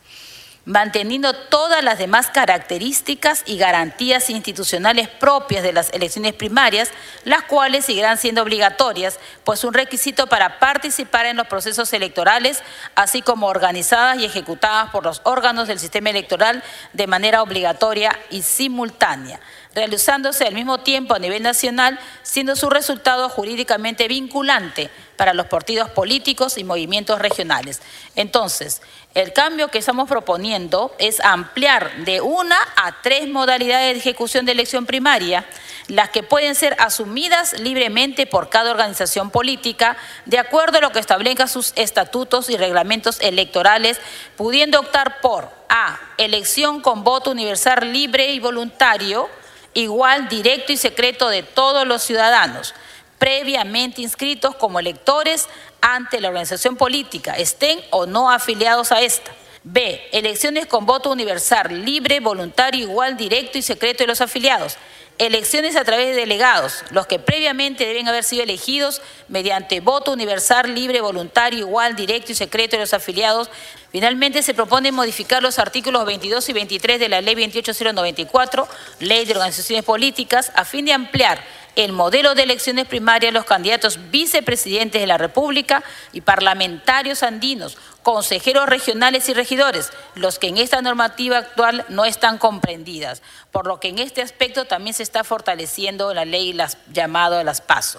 manteniendo 0.65 1.35
todas 1.35 1.85
las 1.85 1.99
demás 1.99 2.29
características 2.29 3.43
y 3.47 3.59
garantías 3.59 4.31
institucionales 4.31 5.09
propias 5.09 5.63
de 5.63 5.73
las 5.73 5.91
elecciones 5.93 6.33
primarias, 6.33 6.91
las 7.25 7.43
cuales 7.43 7.85
seguirán 7.85 8.17
siendo 8.19 8.43
obligatorias, 8.43 9.19
pues 9.45 9.65
un 9.65 9.75
requisito 9.75 10.27
para 10.27 10.59
participar 10.59 11.27
en 11.27 11.37
los 11.37 11.47
procesos 11.47 11.93
electorales, 11.93 12.63
así 12.95 13.23
como 13.23 13.49
organizadas 13.49 14.19
y 14.19 14.25
ejecutadas 14.25 14.91
por 14.91 15.05
los 15.05 15.21
órganos 15.25 15.69
del 15.69 15.79
sistema 15.79 16.11
electoral 16.11 16.63
de 16.93 17.07
manera 17.07 17.43
obligatoria 17.43 18.19
y 18.31 18.43
simultánea 18.43 19.41
realizándose 19.75 20.45
al 20.45 20.55
mismo 20.55 20.79
tiempo 20.79 21.15
a 21.15 21.19
nivel 21.19 21.43
nacional, 21.43 21.99
siendo 22.23 22.57
su 22.57 22.71
resultado 22.71 23.29
jurídicamente 23.29 24.09
vinculante 24.09 24.91
para 25.17 25.35
los 25.35 25.47
partidos 25.47 25.91
políticos 25.91 26.59
y 26.59 26.65
movimientos 26.65 27.19
regionales. 27.19 27.81
Entonces, 28.17 28.83
el 29.15 29.33
cambio 29.33 29.69
que 29.69 29.79
estamos 29.79 30.09
proponiendo 30.09 30.95
es 30.99 31.21
ampliar 31.21 32.05
de 32.05 32.21
una 32.21 32.59
a 32.77 33.01
tres 33.03 33.29
modalidades 33.29 33.95
de 33.95 34.01
ejecución 34.01 34.45
de 34.45 34.53
elección 34.53 34.87
primaria, 34.87 35.47
las 35.89 36.11
que 36.11 36.23
pueden 36.23 36.55
ser 36.55 36.77
asumidas 36.81 37.61
libremente 37.61 38.27
por 38.27 38.49
cada 38.49 38.71
organización 38.71 39.31
política, 39.31 39.97
de 40.25 40.39
acuerdo 40.39 40.79
a 40.79 40.81
lo 40.81 40.91
que 40.91 40.99
establezca 40.99 41.47
sus 41.47 41.73
estatutos 41.77 42.51
y 42.51 42.57
reglamentos 42.57 43.21
electorales, 43.21 44.01
pudiendo 44.37 44.81
optar 44.81 45.21
por 45.21 45.51
A. 45.69 46.01
Elección 46.19 46.81
con 46.81 47.05
voto 47.05 47.31
universal 47.31 47.93
libre 47.93 48.33
y 48.33 48.41
voluntario, 48.41 49.29
igual, 49.75 50.29
directo 50.29 50.73
y 50.73 50.77
secreto 50.77 51.29
de 51.29 51.43
todos 51.43 51.87
los 51.87 52.03
ciudadanos 52.03 52.75
previamente 53.19 54.03
inscritos 54.03 54.55
como 54.57 54.79
electores 54.79 55.49
ante 55.81 56.21
la 56.21 56.29
organización 56.29 56.77
política, 56.77 57.33
estén 57.33 57.81
o 57.91 58.05
no 58.05 58.31
afiliados 58.31 58.93
a 58.93 59.01
esta. 59.01 59.33
B. 59.63 59.99
Elecciones 60.13 60.67
con 60.67 60.85
voto 60.85 61.11
universal, 61.11 61.87
libre, 61.87 62.21
voluntario, 62.21 62.83
igual, 62.83 63.17
directo 63.17 63.57
y 63.57 63.63
secreto 63.63 64.03
de 64.03 64.09
los 64.09 64.21
afiliados. 64.21 64.77
Elecciones 65.19 65.77
a 65.77 65.85
través 65.85 66.09
de 66.09 66.21
delegados, 66.23 66.83
los 66.91 67.07
que 67.07 67.21
previamente 67.21 67.87
deben 67.87 68.09
haber 68.09 68.25
sido 68.25 68.43
elegidos 68.43 69.01
mediante 69.29 69.79
voto 69.79 70.11
universal, 70.11 70.75
libre, 70.75 71.01
voluntario, 71.01 71.61
igual, 71.61 71.95
directo 71.95 72.33
y 72.33 72.35
secreto 72.35 72.75
de 72.75 72.81
los 72.81 72.95
afiliados. 72.95 73.49
Finalmente, 73.93 74.43
se 74.43 74.55
propone 74.55 74.91
modificar 74.91 75.41
los 75.41 75.61
artículos 75.61 76.05
22 76.05 76.49
y 76.49 76.53
23 76.53 76.99
de 76.99 77.09
la 77.09 77.21
Ley 77.21 77.37
28094, 77.37 78.67
Ley 78.99 79.25
de 79.25 79.35
Organizaciones 79.35 79.85
Políticas, 79.85 80.51
a 80.57 80.65
fin 80.65 80.85
de 80.85 80.95
ampliar 80.95 81.45
el 81.77 81.93
modelo 81.93 82.35
de 82.35 82.43
elecciones 82.43 82.87
primarias 82.87 83.33
los 83.33 83.45
candidatos 83.45 84.11
vicepresidentes 84.11 85.01
de 85.01 85.07
la 85.07 85.19
República 85.19 85.85
y 86.13 86.23
parlamentarios 86.23 87.23
andinos, 87.23 87.79
consejeros 88.05 88.69
regionales 88.69 89.29
y 89.29 89.35
regidores, 89.35 89.93
los 90.15 90.39
que 90.39 90.47
en 90.47 90.59
esta 90.59 90.81
normativa 90.81 91.39
actual 91.39 91.85
no 91.89 92.05
están 92.05 92.39
comprendidas, 92.39 93.23
por 93.51 93.67
lo 93.67 93.81
que 93.81 93.89
en 93.89 93.99
este 93.99 94.23
aspecto 94.23 94.67
también 94.67 94.95
se 94.95 95.03
está 95.03 95.25
fortaleciendo 95.25 96.15
la 96.15 96.25
ley 96.25 96.53
las, 96.53 96.79
llamado 96.93 97.37
a 97.37 97.43
las 97.43 97.61
PASO. 97.61 97.99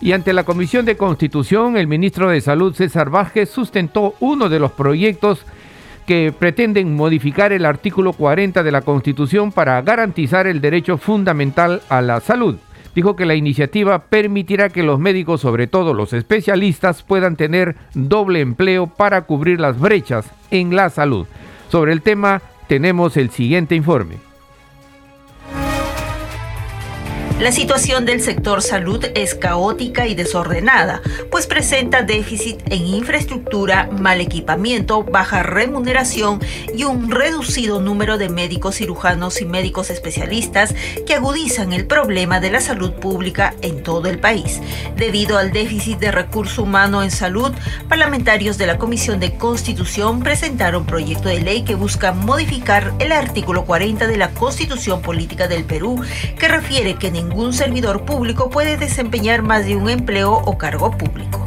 Y 0.00 0.12
ante 0.12 0.32
la 0.32 0.44
Comisión 0.44 0.84
de 0.84 0.96
Constitución, 0.96 1.76
el 1.76 1.86
ministro 1.86 2.28
de 2.28 2.40
Salud 2.40 2.74
César 2.74 3.08
Vázquez 3.08 3.48
sustentó 3.48 4.16
uno 4.20 4.48
de 4.48 4.58
los 4.58 4.72
proyectos 4.72 5.46
que 6.06 6.34
pretenden 6.38 6.94
modificar 6.94 7.52
el 7.52 7.64
artículo 7.64 8.12
40 8.12 8.62
de 8.62 8.72
la 8.72 8.82
Constitución 8.82 9.52
para 9.52 9.80
garantizar 9.82 10.46
el 10.46 10.60
derecho 10.60 10.98
fundamental 10.98 11.82
a 11.88 12.02
la 12.02 12.20
salud. 12.20 12.58
Dijo 12.94 13.16
que 13.16 13.26
la 13.26 13.34
iniciativa 13.34 14.04
permitirá 14.04 14.68
que 14.68 14.82
los 14.82 15.00
médicos, 15.00 15.40
sobre 15.40 15.66
todo 15.66 15.94
los 15.94 16.12
especialistas, 16.12 17.02
puedan 17.02 17.36
tener 17.36 17.76
doble 17.94 18.40
empleo 18.40 18.86
para 18.86 19.22
cubrir 19.22 19.60
las 19.60 19.78
brechas 19.80 20.30
en 20.50 20.76
la 20.76 20.90
salud. 20.90 21.26
Sobre 21.70 21.92
el 21.92 22.02
tema 22.02 22.40
tenemos 22.68 23.16
el 23.16 23.30
siguiente 23.30 23.74
informe. 23.74 24.33
La 27.44 27.52
situación 27.52 28.06
del 28.06 28.22
sector 28.22 28.62
salud 28.62 29.04
es 29.14 29.34
caótica 29.34 30.06
y 30.06 30.14
desordenada, 30.14 31.02
pues 31.30 31.46
presenta 31.46 32.00
déficit 32.00 32.58
en 32.72 32.86
infraestructura, 32.86 33.90
mal 33.92 34.22
equipamiento, 34.22 35.04
baja 35.04 35.42
remuneración 35.42 36.40
y 36.74 36.84
un 36.84 37.10
reducido 37.10 37.82
número 37.82 38.16
de 38.16 38.30
médicos 38.30 38.76
cirujanos 38.76 39.42
y 39.42 39.44
médicos 39.44 39.90
especialistas 39.90 40.74
que 41.06 41.16
agudizan 41.16 41.74
el 41.74 41.86
problema 41.86 42.40
de 42.40 42.50
la 42.50 42.62
salud 42.62 42.92
pública 42.94 43.54
en 43.60 43.82
todo 43.82 44.08
el 44.08 44.20
país. 44.20 44.62
Debido 44.96 45.36
al 45.36 45.52
déficit 45.52 45.98
de 45.98 46.12
recurso 46.12 46.62
humano 46.62 47.02
en 47.02 47.10
salud, 47.10 47.52
parlamentarios 47.90 48.56
de 48.56 48.68
la 48.68 48.78
Comisión 48.78 49.20
de 49.20 49.36
Constitución 49.36 50.22
presentaron 50.22 50.86
proyecto 50.86 51.28
de 51.28 51.42
ley 51.42 51.60
que 51.60 51.74
busca 51.74 52.12
modificar 52.12 52.94
el 53.00 53.12
artículo 53.12 53.66
40 53.66 54.06
de 54.06 54.16
la 54.16 54.30
Constitución 54.30 55.02
Política 55.02 55.46
del 55.46 55.64
Perú, 55.64 56.00
que 56.38 56.48
refiere 56.48 56.94
que 56.94 57.10
ningún 57.10 57.33
servidor 57.52 58.04
público 58.04 58.50
puede 58.50 58.76
desempeñar 58.76 59.42
más 59.42 59.66
de 59.66 59.76
un 59.76 59.88
empleo 59.88 60.32
o 60.32 60.58
cargo 60.58 60.90
público 60.90 61.44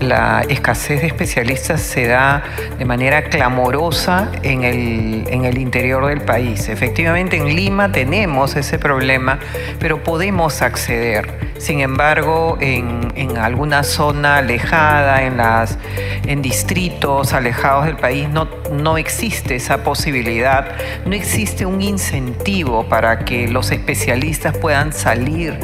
la 0.00 0.44
escasez 0.48 1.00
de 1.00 1.08
especialistas 1.08 1.80
se 1.80 2.06
da 2.06 2.42
de 2.78 2.84
manera 2.84 3.24
clamorosa 3.24 4.30
en 4.42 4.62
el, 4.64 5.24
en 5.28 5.44
el, 5.44 5.58
interior 5.58 6.06
del 6.06 6.20
país. 6.20 6.68
Efectivamente, 6.68 7.36
en 7.36 7.54
Lima 7.54 7.90
tenemos 7.90 8.56
ese 8.56 8.78
problema, 8.78 9.38
pero 9.80 10.02
podemos 10.02 10.62
acceder. 10.62 11.47
Sin 11.58 11.80
embargo, 11.80 12.56
en, 12.60 13.12
en 13.16 13.36
alguna 13.36 13.82
zona 13.82 14.38
alejada, 14.38 15.22
en, 15.22 15.36
las, 15.36 15.78
en 16.24 16.40
distritos 16.40 17.32
alejados 17.32 17.86
del 17.86 17.96
país, 17.96 18.28
no, 18.28 18.48
no 18.72 18.96
existe 18.96 19.56
esa 19.56 19.82
posibilidad, 19.82 20.76
no 21.04 21.14
existe 21.14 21.66
un 21.66 21.82
incentivo 21.82 22.84
para 22.88 23.24
que 23.24 23.48
los 23.48 23.70
especialistas 23.72 24.56
puedan 24.56 24.92
salir 24.92 25.58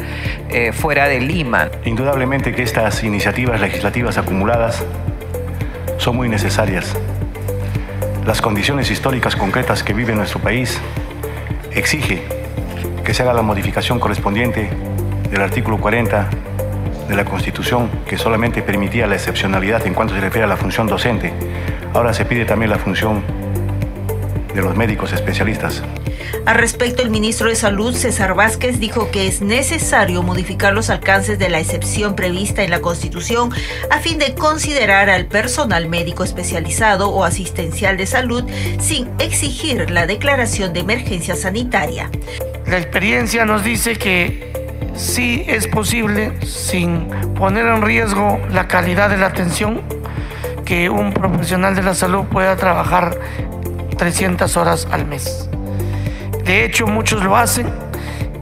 eh, 0.49 0.73
fuera 0.73 1.07
de 1.07 1.21
Lima. 1.21 1.69
Indudablemente 1.85 2.53
que 2.53 2.63
estas 2.63 3.03
iniciativas 3.03 3.59
legislativas 3.61 4.17
acumuladas 4.17 4.83
son 5.97 6.17
muy 6.17 6.27
necesarias. 6.27 6.95
Las 8.25 8.41
condiciones 8.41 8.91
históricas 8.91 9.35
concretas 9.35 9.83
que 9.83 9.93
vive 9.93 10.13
nuestro 10.13 10.39
país 10.39 10.79
exige 11.71 12.23
que 13.03 13.13
se 13.13 13.23
haga 13.23 13.33
la 13.33 13.43
modificación 13.43 13.99
correspondiente 13.99 14.69
del 15.29 15.41
artículo 15.41 15.77
40 15.79 16.29
de 17.07 17.15
la 17.15 17.25
Constitución 17.25 17.89
que 18.07 18.17
solamente 18.17 18.61
permitía 18.61 19.07
la 19.07 19.15
excepcionalidad 19.15 19.85
en 19.85 19.93
cuanto 19.93 20.13
se 20.13 20.21
refiere 20.21 20.45
a 20.45 20.47
la 20.47 20.57
función 20.57 20.87
docente. 20.87 21.33
Ahora 21.93 22.13
se 22.13 22.25
pide 22.25 22.45
también 22.45 22.71
la 22.71 22.77
función 22.77 23.23
de 24.53 24.61
los 24.61 24.75
médicos 24.75 25.13
especialistas. 25.13 25.83
Al 26.45 26.55
respecto, 26.55 27.01
el 27.01 27.09
ministro 27.09 27.49
de 27.49 27.55
Salud, 27.55 27.95
César 27.95 28.35
Vázquez, 28.35 28.79
dijo 28.79 29.09
que 29.09 29.27
es 29.27 29.41
necesario 29.41 30.21
modificar 30.21 30.73
los 30.73 30.89
alcances 30.89 31.39
de 31.39 31.49
la 31.49 31.59
excepción 31.59 32.15
prevista 32.15 32.63
en 32.63 32.69
la 32.69 32.81
Constitución 32.81 33.49
a 33.89 33.99
fin 33.99 34.19
de 34.19 34.35
considerar 34.35 35.09
al 35.09 35.25
personal 35.25 35.89
médico 35.89 36.23
especializado 36.23 37.09
o 37.09 37.23
asistencial 37.23 37.97
de 37.97 38.05
salud 38.05 38.43
sin 38.79 39.09
exigir 39.19 39.89
la 39.89 40.05
declaración 40.05 40.71
de 40.73 40.81
emergencia 40.81 41.35
sanitaria. 41.35 42.09
La 42.67 42.77
experiencia 42.77 43.45
nos 43.45 43.63
dice 43.63 43.95
que 43.95 44.64
sí 44.95 45.43
es 45.47 45.67
posible, 45.67 46.33
sin 46.45 47.07
poner 47.35 47.65
en 47.65 47.81
riesgo 47.81 48.39
la 48.51 48.67
calidad 48.67 49.09
de 49.09 49.17
la 49.17 49.27
atención, 49.27 49.81
que 50.65 50.89
un 50.89 51.13
profesional 51.13 51.75
de 51.75 51.83
la 51.83 51.93
salud 51.93 52.25
pueda 52.25 52.55
trabajar 52.55 53.17
300 53.97 54.57
horas 54.57 54.87
al 54.91 55.05
mes. 55.05 55.49
De 56.43 56.65
hecho, 56.65 56.87
muchos 56.87 57.23
lo 57.23 57.35
hacen, 57.35 57.67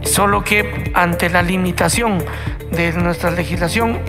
solo 0.01 0.43
que 0.43 0.91
ante 0.93 1.29
la 1.29 1.41
limitación 1.41 2.23
de 2.71 2.91
nuestra 2.93 3.31
legislación, 3.31 3.99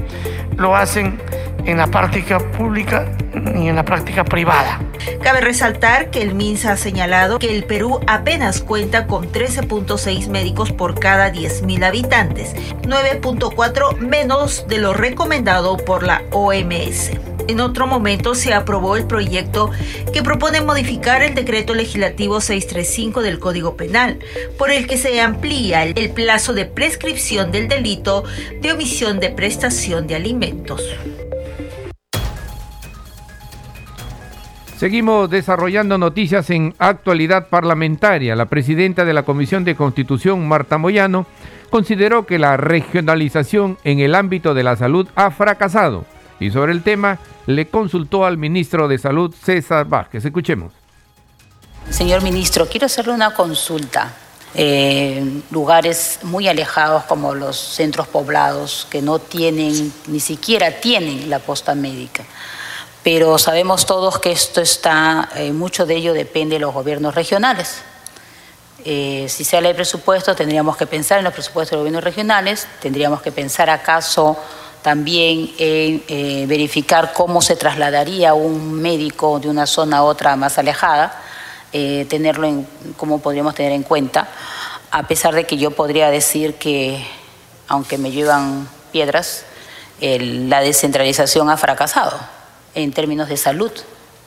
lo 0.56 0.76
hacen 0.76 1.18
en 1.64 1.78
la 1.78 1.86
práctica 1.86 2.38
pública 2.38 3.06
ni 3.52 3.68
en 3.68 3.76
la 3.76 3.84
práctica 3.84 4.24
privada. 4.24 4.80
Cabe 5.22 5.40
resaltar 5.40 6.10
que 6.10 6.22
el 6.22 6.34
MINSA 6.34 6.72
ha 6.72 6.76
señalado 6.76 7.38
que 7.38 7.54
el 7.54 7.64
Perú 7.64 8.00
apenas 8.06 8.60
cuenta 8.60 9.06
con 9.06 9.30
13.6 9.30 10.28
médicos 10.28 10.72
por 10.72 10.98
cada 10.98 11.32
10.000 11.32 11.84
habitantes, 11.84 12.54
9.4 12.82 13.98
menos 13.98 14.66
de 14.68 14.78
lo 14.78 14.92
recomendado 14.92 15.76
por 15.76 16.02
la 16.02 16.22
OMS. 16.32 17.12
En 17.46 17.60
otro 17.60 17.86
momento 17.86 18.34
se 18.34 18.54
aprobó 18.54 18.96
el 18.96 19.06
proyecto 19.06 19.70
que 20.12 20.22
propone 20.22 20.62
modificar 20.62 21.22
el 21.22 21.34
decreto 21.34 21.74
legislativo 21.74 22.40
635 22.40 23.20
del 23.20 23.38
Código 23.38 23.76
Penal, 23.76 24.18
por 24.56 24.70
el 24.70 24.86
que 24.86 24.96
se 24.96 25.20
amplía 25.20 25.84
el 25.84 26.10
plazo 26.10 26.54
de 26.54 26.64
prescripción 26.64 27.52
del 27.52 27.68
delito 27.68 28.24
de 28.62 28.72
omisión 28.72 29.20
de 29.20 29.28
prestación 29.30 30.06
de 30.06 30.14
alimentos. 30.14 30.82
Seguimos 34.84 35.30
desarrollando 35.30 35.96
noticias 35.96 36.50
en 36.50 36.74
actualidad 36.78 37.48
parlamentaria. 37.48 38.36
La 38.36 38.44
presidenta 38.44 39.06
de 39.06 39.14
la 39.14 39.22
Comisión 39.22 39.64
de 39.64 39.76
Constitución, 39.76 40.46
Marta 40.46 40.76
Moyano, 40.76 41.24
consideró 41.70 42.26
que 42.26 42.38
la 42.38 42.58
regionalización 42.58 43.78
en 43.84 44.00
el 44.00 44.14
ámbito 44.14 44.52
de 44.52 44.62
la 44.62 44.76
salud 44.76 45.08
ha 45.14 45.30
fracasado 45.30 46.04
y 46.38 46.50
sobre 46.50 46.72
el 46.72 46.82
tema 46.82 47.18
le 47.46 47.68
consultó 47.68 48.26
al 48.26 48.36
ministro 48.36 48.86
de 48.86 48.98
Salud, 48.98 49.34
César 49.34 49.86
Vázquez. 49.86 50.22
Escuchemos. 50.22 50.74
Señor 51.88 52.22
ministro, 52.22 52.66
quiero 52.68 52.84
hacerle 52.84 53.14
una 53.14 53.30
consulta. 53.32 54.14
Eh, 54.54 55.40
lugares 55.50 56.18
muy 56.24 56.46
alejados 56.46 57.04
como 57.04 57.34
los 57.34 57.56
centros 57.56 58.06
poblados 58.06 58.86
que 58.90 59.00
no 59.00 59.18
tienen, 59.18 59.94
ni 60.08 60.20
siquiera 60.20 60.72
tienen 60.72 61.30
la 61.30 61.38
posta 61.38 61.74
médica 61.74 62.26
pero 63.04 63.36
sabemos 63.36 63.84
todos 63.84 64.18
que 64.18 64.32
esto 64.32 64.62
está, 64.62 65.28
eh, 65.36 65.52
mucho 65.52 65.84
de 65.84 65.94
ello 65.94 66.14
depende 66.14 66.54
de 66.54 66.60
los 66.60 66.72
gobiernos 66.72 67.14
regionales. 67.14 67.82
Eh, 68.82 69.26
si 69.28 69.44
se 69.44 69.60
de 69.60 69.74
presupuesto, 69.74 70.34
tendríamos 70.34 70.78
que 70.78 70.86
pensar 70.86 71.18
en 71.18 71.24
los 71.24 71.34
presupuestos 71.34 71.72
de 71.72 71.76
los 71.76 71.82
gobiernos 71.82 72.02
regionales, 72.02 72.66
tendríamos 72.80 73.20
que 73.20 73.30
pensar 73.30 73.68
acaso 73.68 74.38
también 74.80 75.52
en 75.58 76.02
eh, 76.08 76.46
verificar 76.48 77.12
cómo 77.12 77.42
se 77.42 77.56
trasladaría 77.56 78.32
un 78.32 78.72
médico 78.72 79.38
de 79.38 79.50
una 79.50 79.66
zona 79.66 79.98
a 79.98 80.02
otra 80.02 80.34
más 80.36 80.58
alejada, 80.58 81.20
tenerlo 81.72 82.46
en, 82.46 82.68
cómo 82.96 83.18
podríamos 83.18 83.54
tener 83.56 83.72
en 83.72 83.82
cuenta, 83.82 84.28
a 84.92 85.08
pesar 85.08 85.34
de 85.34 85.44
que 85.44 85.56
yo 85.56 85.72
podría 85.72 86.08
decir 86.08 86.54
que, 86.54 87.04
aunque 87.66 87.98
me 87.98 88.12
llevan 88.12 88.68
piedras, 88.92 89.44
la 90.00 90.60
descentralización 90.60 91.50
ha 91.50 91.56
fracasado 91.56 92.16
en 92.74 92.92
términos 92.92 93.28
de 93.28 93.36
salud, 93.36 93.72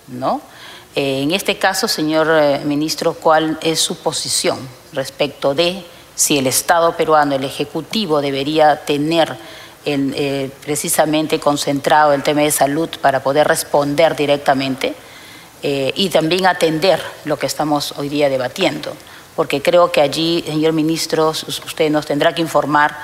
¿no? 0.08 0.42
Eh, 0.96 1.22
en 1.22 1.32
este 1.32 1.58
caso, 1.58 1.88
señor 1.88 2.27
eh, 2.32 2.60
ministro, 2.66 3.13
¿cuál 3.13 3.60
es 3.62 3.80
su 3.80 3.98
posición 3.98 4.58
respecto 4.94 5.54
de 5.54 5.86
si 6.16 6.39
el 6.39 6.48
Estado 6.48 6.98
peruano, 6.98 7.36
el 7.36 7.44
Ejecutivo, 7.44 8.20
debería 8.20 8.84
tener 8.84 9.38
eh, 9.86 10.50
precisamente 10.66 11.39
concentrado 11.39 12.13
el 12.13 12.24
tema 12.24 12.42
de 12.42 12.50
salud 12.50 12.89
para 13.00 13.22
poder 13.22 13.48
responder 13.48 14.16
directamente 14.16 14.96
y 15.62 16.10
también 16.10 16.46
atender 16.46 17.01
lo 17.25 17.38
que 17.38 17.46
estamos 17.46 17.94
hoy 17.98 18.10
día 18.10 18.29
debatiendo? 18.29 18.94
Porque 19.36 19.62
creo 19.62 19.92
que 19.92 20.01
allí, 20.01 20.44
señor 20.48 20.74
ministro, 20.74 21.29
usted 21.29 21.92
nos 21.92 22.07
tendrá 22.07 22.33
que 22.33 22.42
informar 22.42 22.98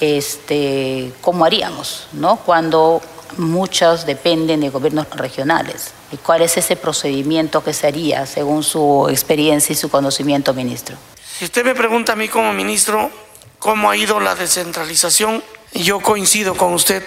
este, 0.00 1.12
cómo 1.20 1.44
haríamos, 1.44 2.06
¿no? 2.12 2.36
Cuando 2.36 3.00
muchos 3.36 4.06
dependen 4.06 4.60
de 4.60 4.70
gobiernos 4.70 5.08
regionales. 5.10 5.92
¿Y 6.12 6.16
cuál 6.16 6.42
es 6.42 6.56
ese 6.56 6.76
procedimiento 6.76 7.62
que 7.62 7.72
se 7.72 7.86
haría 7.86 8.26
según 8.26 8.62
su 8.62 9.06
experiencia 9.10 9.72
y 9.72 9.76
su 9.76 9.90
conocimiento, 9.90 10.54
ministro? 10.54 10.96
Si 11.38 11.44
usted 11.44 11.64
me 11.64 11.74
pregunta 11.74 12.12
a 12.12 12.16
mí 12.16 12.28
como 12.28 12.52
ministro 12.52 13.10
cómo 13.58 13.90
ha 13.90 13.96
ido 13.96 14.20
la 14.20 14.34
descentralización, 14.34 15.42
yo 15.72 16.00
coincido 16.00 16.56
con 16.56 16.74
usted 16.74 17.04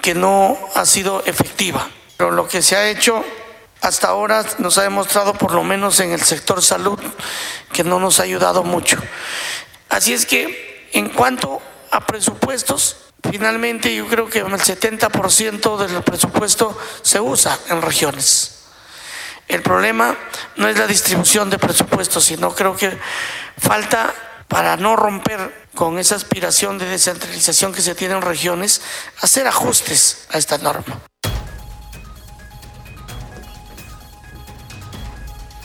que 0.00 0.14
no 0.14 0.58
ha 0.74 0.84
sido 0.84 1.22
efectiva. 1.24 1.88
Pero 2.16 2.30
lo 2.30 2.46
que 2.46 2.62
se 2.62 2.76
ha 2.76 2.88
hecho 2.88 3.24
hasta 3.80 4.08
ahora 4.08 4.44
nos 4.58 4.78
ha 4.78 4.82
demostrado, 4.82 5.34
por 5.34 5.52
lo 5.52 5.62
menos 5.62 6.00
en 6.00 6.12
el 6.12 6.20
sector 6.20 6.62
salud, 6.62 6.98
que 7.72 7.84
no 7.84 7.98
nos 7.98 8.20
ha 8.20 8.22
ayudado 8.22 8.62
mucho. 8.62 8.98
Así 9.88 10.12
es 10.12 10.26
que 10.26 10.88
en 10.92 11.08
cuanto 11.08 11.60
a 11.90 12.06
presupuestos, 12.06 12.96
Finalmente, 13.30 13.94
yo 13.94 14.06
creo 14.06 14.28
que 14.28 14.40
el 14.40 14.46
70% 14.46 15.76
del 15.78 16.02
presupuesto 16.02 16.78
se 17.02 17.20
usa 17.20 17.58
en 17.70 17.80
regiones. 17.82 18.64
El 19.48 19.62
problema 19.62 20.16
no 20.56 20.68
es 20.68 20.78
la 20.78 20.86
distribución 20.86 21.50
de 21.50 21.58
presupuestos, 21.58 22.24
sino 22.24 22.54
creo 22.54 22.76
que 22.76 22.96
falta 23.58 24.14
para 24.48 24.76
no 24.76 24.96
romper 24.96 25.66
con 25.74 25.98
esa 25.98 26.14
aspiración 26.14 26.78
de 26.78 26.86
descentralización 26.86 27.72
que 27.72 27.82
se 27.82 27.94
tiene 27.94 28.14
en 28.14 28.22
regiones, 28.22 28.80
hacer 29.20 29.46
ajustes 29.46 30.26
a 30.30 30.38
esta 30.38 30.58
norma. 30.58 31.00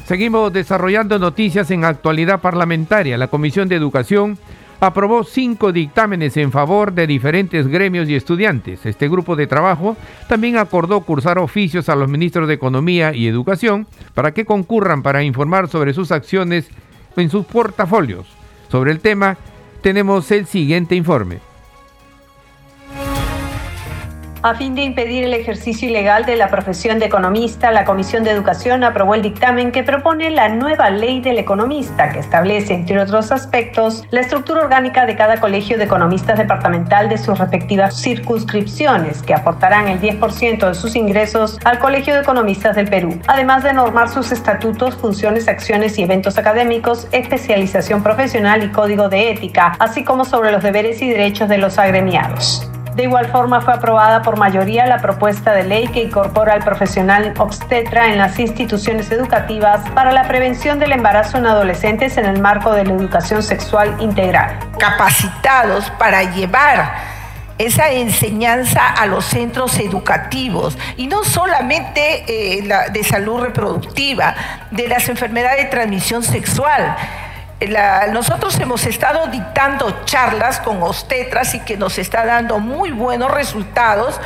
Seguimos 0.07 0.51
desarrollando 0.51 1.19
noticias 1.19 1.69
en 1.69 1.85
actualidad 1.85 2.39
parlamentaria. 2.39 3.15
La 3.15 3.27
Comisión 3.27 3.69
de 3.69 3.75
Educación 3.75 4.39
aprobó 4.79 5.23
cinco 5.23 5.71
dictámenes 5.71 6.37
en 6.37 6.51
favor 6.51 6.93
de 6.93 7.07
diferentes 7.07 7.67
gremios 7.67 8.07
y 8.09 8.15
estudiantes. 8.15 8.85
Este 8.85 9.09
grupo 9.09 9.35
de 9.35 9.47
trabajo 9.47 9.97
también 10.27 10.57
acordó 10.57 11.01
cursar 11.01 11.37
oficios 11.37 11.89
a 11.89 11.95
los 11.95 12.09
ministros 12.09 12.47
de 12.47 12.53
Economía 12.53 13.13
y 13.13 13.27
Educación 13.27 13.87
para 14.13 14.33
que 14.33 14.45
concurran 14.45 15.03
para 15.03 15.23
informar 15.23 15.67
sobre 15.67 15.93
sus 15.93 16.11
acciones 16.11 16.69
en 17.15 17.29
sus 17.29 17.45
portafolios. 17.45 18.27
Sobre 18.69 18.91
el 18.91 18.99
tema, 18.99 19.37
tenemos 19.81 20.31
el 20.31 20.45
siguiente 20.45 20.95
informe. 20.95 21.48
A 24.41 24.55
fin 24.55 24.73
de 24.73 24.83
impedir 24.83 25.25
el 25.25 25.33
ejercicio 25.33 25.89
ilegal 25.89 26.23
de 26.23 26.37
la 26.37 26.47
profesión 26.47 26.97
de 26.97 27.07
economista, 27.07 27.73
la 27.73 27.83
Comisión 27.83 28.23
de 28.23 28.31
Educación 28.31 28.85
aprobó 28.85 29.13
el 29.13 29.21
dictamen 29.21 29.73
que 29.73 29.83
propone 29.83 30.29
la 30.29 30.47
nueva 30.47 30.89
ley 30.89 31.19
del 31.19 31.39
economista, 31.39 32.09
que 32.09 32.19
establece, 32.19 32.73
entre 32.73 33.01
otros 33.01 33.33
aspectos, 33.33 34.05
la 34.11 34.21
estructura 34.21 34.61
orgánica 34.61 35.05
de 35.05 35.17
cada 35.17 35.41
colegio 35.41 35.77
de 35.77 35.83
economistas 35.83 36.37
departamental 36.37 37.09
de 37.09 37.17
sus 37.17 37.37
respectivas 37.37 38.01
circunscripciones, 38.01 39.23
que 39.23 39.33
aportarán 39.33 39.89
el 39.89 39.99
10% 39.99 40.69
de 40.69 40.73
sus 40.73 40.95
ingresos 40.95 41.59
al 41.65 41.77
Colegio 41.79 42.13
de 42.13 42.21
Economistas 42.21 42.77
del 42.77 42.89
Perú, 42.89 43.19
además 43.27 43.63
de 43.63 43.73
normar 43.73 44.07
sus 44.07 44.31
estatutos, 44.31 44.95
funciones, 44.95 45.49
acciones 45.49 45.99
y 45.99 46.03
eventos 46.03 46.37
académicos, 46.37 47.09
especialización 47.11 48.03
profesional 48.03 48.63
y 48.63 48.69
código 48.69 49.09
de 49.09 49.31
ética, 49.31 49.75
así 49.79 50.05
como 50.05 50.23
sobre 50.23 50.53
los 50.53 50.63
deberes 50.63 51.01
y 51.01 51.09
derechos 51.09 51.49
de 51.49 51.57
los 51.57 51.77
agremiados. 51.77 52.68
De 52.95 53.03
igual 53.03 53.27
forma 53.27 53.61
fue 53.61 53.73
aprobada 53.73 54.21
por 54.21 54.37
mayoría 54.37 54.85
la 54.85 54.97
propuesta 54.97 55.53
de 55.53 55.63
ley 55.63 55.87
que 55.87 56.03
incorpora 56.03 56.53
al 56.53 56.63
profesional 56.63 57.33
obstetra 57.37 58.07
en 58.07 58.17
las 58.17 58.39
instituciones 58.39 59.11
educativas 59.11 59.87
para 59.91 60.11
la 60.11 60.27
prevención 60.27 60.79
del 60.79 60.91
embarazo 60.91 61.37
en 61.37 61.45
adolescentes 61.45 62.17
en 62.17 62.25
el 62.25 62.41
marco 62.41 62.73
de 62.73 62.85
la 62.85 62.93
educación 62.93 63.43
sexual 63.43 63.95
integral. 63.99 64.57
Capacitados 64.77 65.89
para 65.91 66.23
llevar 66.23 67.19
esa 67.59 67.91
enseñanza 67.91 68.87
a 68.87 69.05
los 69.05 69.25
centros 69.25 69.77
educativos 69.79 70.77
y 70.95 71.07
no 71.07 71.23
solamente 71.25 72.23
eh, 72.27 72.67
de 72.91 73.03
salud 73.03 73.41
reproductiva, 73.41 74.33
de 74.71 74.87
las 74.87 75.09
enfermedades 75.09 75.65
de 75.65 75.69
transmisión 75.69 76.23
sexual 76.23 76.95
nosotros 78.11 78.57
hemos 78.59 78.85
estado 78.85 79.27
dictando 79.27 80.05
charlas 80.05 80.59
con 80.59 80.81
obstetras 80.81 81.53
y 81.55 81.59
que 81.59 81.77
nos 81.77 81.97
está 81.97 82.25
dando 82.25 82.59
muy 82.59 82.91
buenos 82.91 83.31
resultados, 83.31 84.19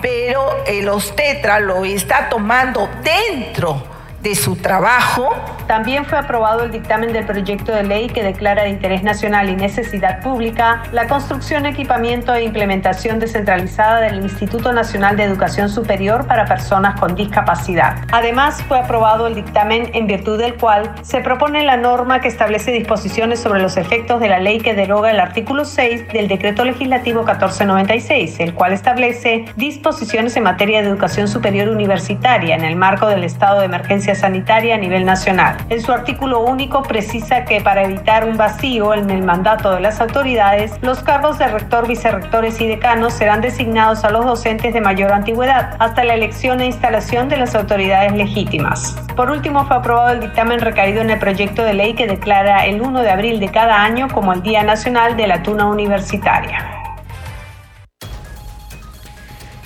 pero 0.00 0.64
el 0.66 0.88
obstetra 0.88 1.60
lo 1.60 1.84
está 1.84 2.28
tomando 2.28 2.88
dentro 3.02 3.91
de 4.22 4.34
su 4.34 4.56
trabajo. 4.56 5.30
También 5.66 6.04
fue 6.04 6.18
aprobado 6.18 6.64
el 6.64 6.70
dictamen 6.70 7.12
del 7.12 7.24
proyecto 7.24 7.72
de 7.72 7.82
ley 7.82 8.08
que 8.08 8.22
declara 8.22 8.62
de 8.62 8.68
interés 8.68 9.02
nacional 9.02 9.48
y 9.48 9.56
necesidad 9.56 10.20
pública 10.20 10.82
la 10.92 11.06
construcción, 11.08 11.66
equipamiento 11.66 12.34
e 12.34 12.44
implementación 12.44 13.18
descentralizada 13.18 14.00
del 14.00 14.22
Instituto 14.22 14.72
Nacional 14.72 15.16
de 15.16 15.24
Educación 15.24 15.68
Superior 15.68 16.26
para 16.26 16.44
Personas 16.44 16.98
con 17.00 17.14
Discapacidad. 17.14 17.96
Además, 18.12 18.62
fue 18.68 18.78
aprobado 18.78 19.26
el 19.26 19.34
dictamen 19.34 19.90
en 19.94 20.06
virtud 20.06 20.38
del 20.38 20.54
cual 20.54 20.92
se 21.02 21.20
propone 21.20 21.64
la 21.64 21.76
norma 21.76 22.20
que 22.20 22.28
establece 22.28 22.70
disposiciones 22.70 23.40
sobre 23.40 23.60
los 23.60 23.76
efectos 23.76 24.20
de 24.20 24.28
la 24.28 24.38
ley 24.38 24.60
que 24.60 24.74
deroga 24.74 25.10
el 25.10 25.20
artículo 25.20 25.64
6 25.64 26.08
del 26.12 26.28
Decreto 26.28 26.64
Legislativo 26.64 27.20
1496, 27.20 28.40
el 28.40 28.54
cual 28.54 28.72
establece 28.72 29.46
disposiciones 29.56 30.36
en 30.36 30.44
materia 30.44 30.82
de 30.82 30.88
educación 30.88 31.28
superior 31.28 31.68
universitaria 31.68 32.54
en 32.54 32.64
el 32.64 32.76
marco 32.76 33.06
del 33.06 33.24
estado 33.24 33.60
de 33.60 33.66
emergencia 33.66 34.11
sanitaria 34.14 34.74
a 34.74 34.78
nivel 34.78 35.04
nacional. 35.04 35.56
En 35.68 35.80
su 35.80 35.92
artículo 35.92 36.40
único 36.40 36.82
precisa 36.82 37.44
que 37.44 37.60
para 37.60 37.82
evitar 37.82 38.24
un 38.24 38.36
vacío 38.36 38.94
en 38.94 39.10
el 39.10 39.22
mandato 39.22 39.72
de 39.72 39.80
las 39.80 40.00
autoridades, 40.00 40.72
los 40.82 41.02
cargos 41.02 41.38
de 41.38 41.48
rector, 41.48 41.86
vicerrectores 41.86 42.60
y 42.60 42.66
decanos 42.66 43.14
serán 43.14 43.40
designados 43.40 44.04
a 44.04 44.10
los 44.10 44.24
docentes 44.24 44.74
de 44.74 44.80
mayor 44.80 45.12
antigüedad 45.12 45.76
hasta 45.78 46.04
la 46.04 46.14
elección 46.14 46.60
e 46.60 46.66
instalación 46.66 47.28
de 47.28 47.36
las 47.36 47.54
autoridades 47.54 48.12
legítimas. 48.12 48.96
Por 49.16 49.30
último, 49.30 49.66
fue 49.66 49.76
aprobado 49.76 50.10
el 50.10 50.20
dictamen 50.20 50.60
recaído 50.60 51.00
en 51.00 51.10
el 51.10 51.18
proyecto 51.18 51.64
de 51.64 51.74
ley 51.74 51.94
que 51.94 52.06
declara 52.06 52.66
el 52.66 52.80
1 52.80 53.02
de 53.02 53.10
abril 53.10 53.40
de 53.40 53.48
cada 53.48 53.82
año 53.82 54.08
como 54.08 54.32
el 54.32 54.42
Día 54.42 54.62
Nacional 54.62 55.16
de 55.16 55.26
la 55.26 55.42
Tuna 55.42 55.66
Universitaria. 55.66 56.81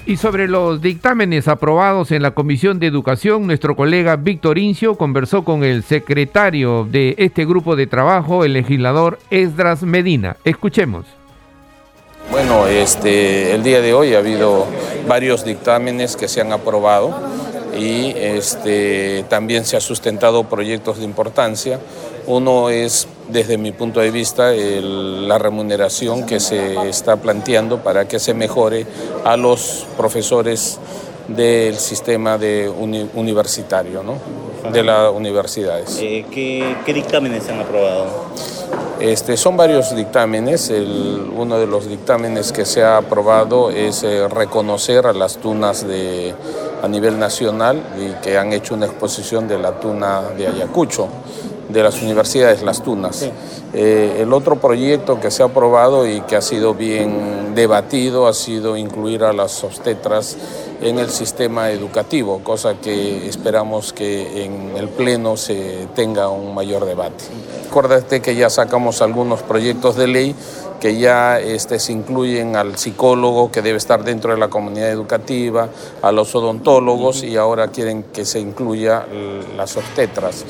Y 0.08 0.18
sobre 0.18 0.46
los 0.46 0.80
dictámenes 0.80 1.48
aprobados 1.48 2.12
en 2.12 2.22
la 2.22 2.30
Comisión 2.30 2.78
de 2.78 2.86
Educación, 2.86 3.44
nuestro 3.44 3.74
colega 3.74 4.14
Víctor 4.14 4.56
Incio 4.56 4.94
conversó 4.94 5.42
con 5.42 5.64
el 5.64 5.82
secretario 5.82 6.86
de 6.88 7.16
este 7.18 7.44
grupo 7.44 7.74
de 7.74 7.88
trabajo, 7.88 8.44
el 8.44 8.52
legislador 8.52 9.18
Esdras 9.30 9.82
Medina. 9.82 10.36
Escuchemos. 10.44 11.06
Bueno, 12.30 12.68
este, 12.68 13.52
el 13.52 13.64
día 13.64 13.80
de 13.80 13.94
hoy 13.94 14.14
ha 14.14 14.18
habido 14.18 14.68
varios 15.08 15.44
dictámenes 15.44 16.14
que 16.14 16.28
se 16.28 16.40
han 16.40 16.52
aprobado 16.52 17.12
y 17.76 18.12
este, 18.16 19.24
también 19.28 19.64
se 19.64 19.76
ha 19.76 19.80
sustentado 19.80 20.44
proyectos 20.44 20.98
de 20.98 21.04
importancia. 21.04 21.80
Uno 22.26 22.70
es, 22.70 23.06
desde 23.28 23.56
mi 23.56 23.72
punto 23.72 24.00
de 24.00 24.10
vista, 24.10 24.52
la 24.52 25.38
remuneración 25.38 26.26
que 26.26 26.40
se 26.40 26.88
está 26.88 27.16
planteando 27.16 27.78
para 27.78 28.08
que 28.08 28.18
se 28.18 28.34
mejore 28.34 28.86
a 29.24 29.36
los 29.36 29.86
profesores 29.96 30.78
del 31.28 31.76
sistema 31.76 32.38
de 32.38 32.68
universitario, 32.68 34.02
¿no? 34.02 34.14
de 34.72 34.82
las 34.82 35.12
universidades. 35.12 35.98
Eh, 36.00 36.26
¿qué, 36.30 36.92
dictámenes 36.92 37.44
se 37.44 37.52
han 37.52 37.60
aprobado? 37.60 38.06
Este, 39.00 39.36
son 39.36 39.56
varios 39.56 39.94
dictámenes. 39.94 40.72
uno 41.36 41.58
de 41.58 41.66
los 41.66 41.88
dictámenes 41.88 42.52
que 42.52 42.64
se 42.64 42.82
ha 42.82 42.98
aprobado 42.98 43.70
es 43.70 44.02
eh, 44.02 44.26
reconocer 44.28 45.06
a 45.06 45.12
las 45.12 45.36
tunas 45.36 45.86
de, 45.86 46.34
a 46.82 46.88
nivel 46.88 47.18
nacional 47.18 47.80
y 47.98 48.22
que 48.24 48.38
han 48.38 48.52
hecho 48.52 48.74
una 48.74 48.86
exposición 48.86 49.46
de 49.46 49.58
la 49.58 49.78
tuna 49.78 50.22
de 50.36 50.48
Ayacucho 50.48 51.08
de 51.68 51.82
las 51.82 52.00
universidades 52.02 52.62
Las 52.62 52.82
Tunas. 52.82 53.28
Eh, 53.72 54.18
el 54.20 54.32
otro 54.32 54.56
proyecto 54.56 55.20
que 55.20 55.30
se 55.30 55.42
ha 55.42 55.46
aprobado 55.46 56.06
y 56.06 56.20
que 56.22 56.36
ha 56.36 56.42
sido 56.42 56.74
bien 56.74 57.54
debatido 57.54 58.26
ha 58.26 58.34
sido 58.34 58.76
incluir 58.76 59.24
a 59.24 59.32
las 59.32 59.64
obstetras 59.64 60.36
en 60.80 60.98
el 60.98 61.10
sistema 61.10 61.70
educativo, 61.70 62.40
cosa 62.44 62.74
que 62.74 63.26
esperamos 63.28 63.92
que 63.92 64.44
en 64.44 64.76
el 64.76 64.88
Pleno 64.88 65.36
se 65.36 65.88
tenga 65.94 66.28
un 66.28 66.54
mayor 66.54 66.84
debate. 66.84 67.24
Acuérdate 67.68 68.20
que 68.20 68.34
ya 68.34 68.50
sacamos 68.50 69.02
algunos 69.02 69.42
proyectos 69.42 69.96
de 69.96 70.06
ley 70.06 70.34
que 70.80 70.98
ya 70.98 71.40
este, 71.40 71.78
se 71.78 71.92
incluyen 71.92 72.54
al 72.54 72.76
psicólogo 72.76 73.50
que 73.50 73.62
debe 73.62 73.78
estar 73.78 74.04
dentro 74.04 74.32
de 74.32 74.38
la 74.38 74.48
comunidad 74.48 74.90
educativa, 74.90 75.70
a 76.02 76.12
los 76.12 76.34
odontólogos 76.34 77.22
y 77.22 77.36
ahora 77.36 77.68
quieren 77.68 78.04
que 78.12 78.26
se 78.26 78.40
incluya 78.40 79.06
las 79.56 79.76
obstetras 79.76 80.44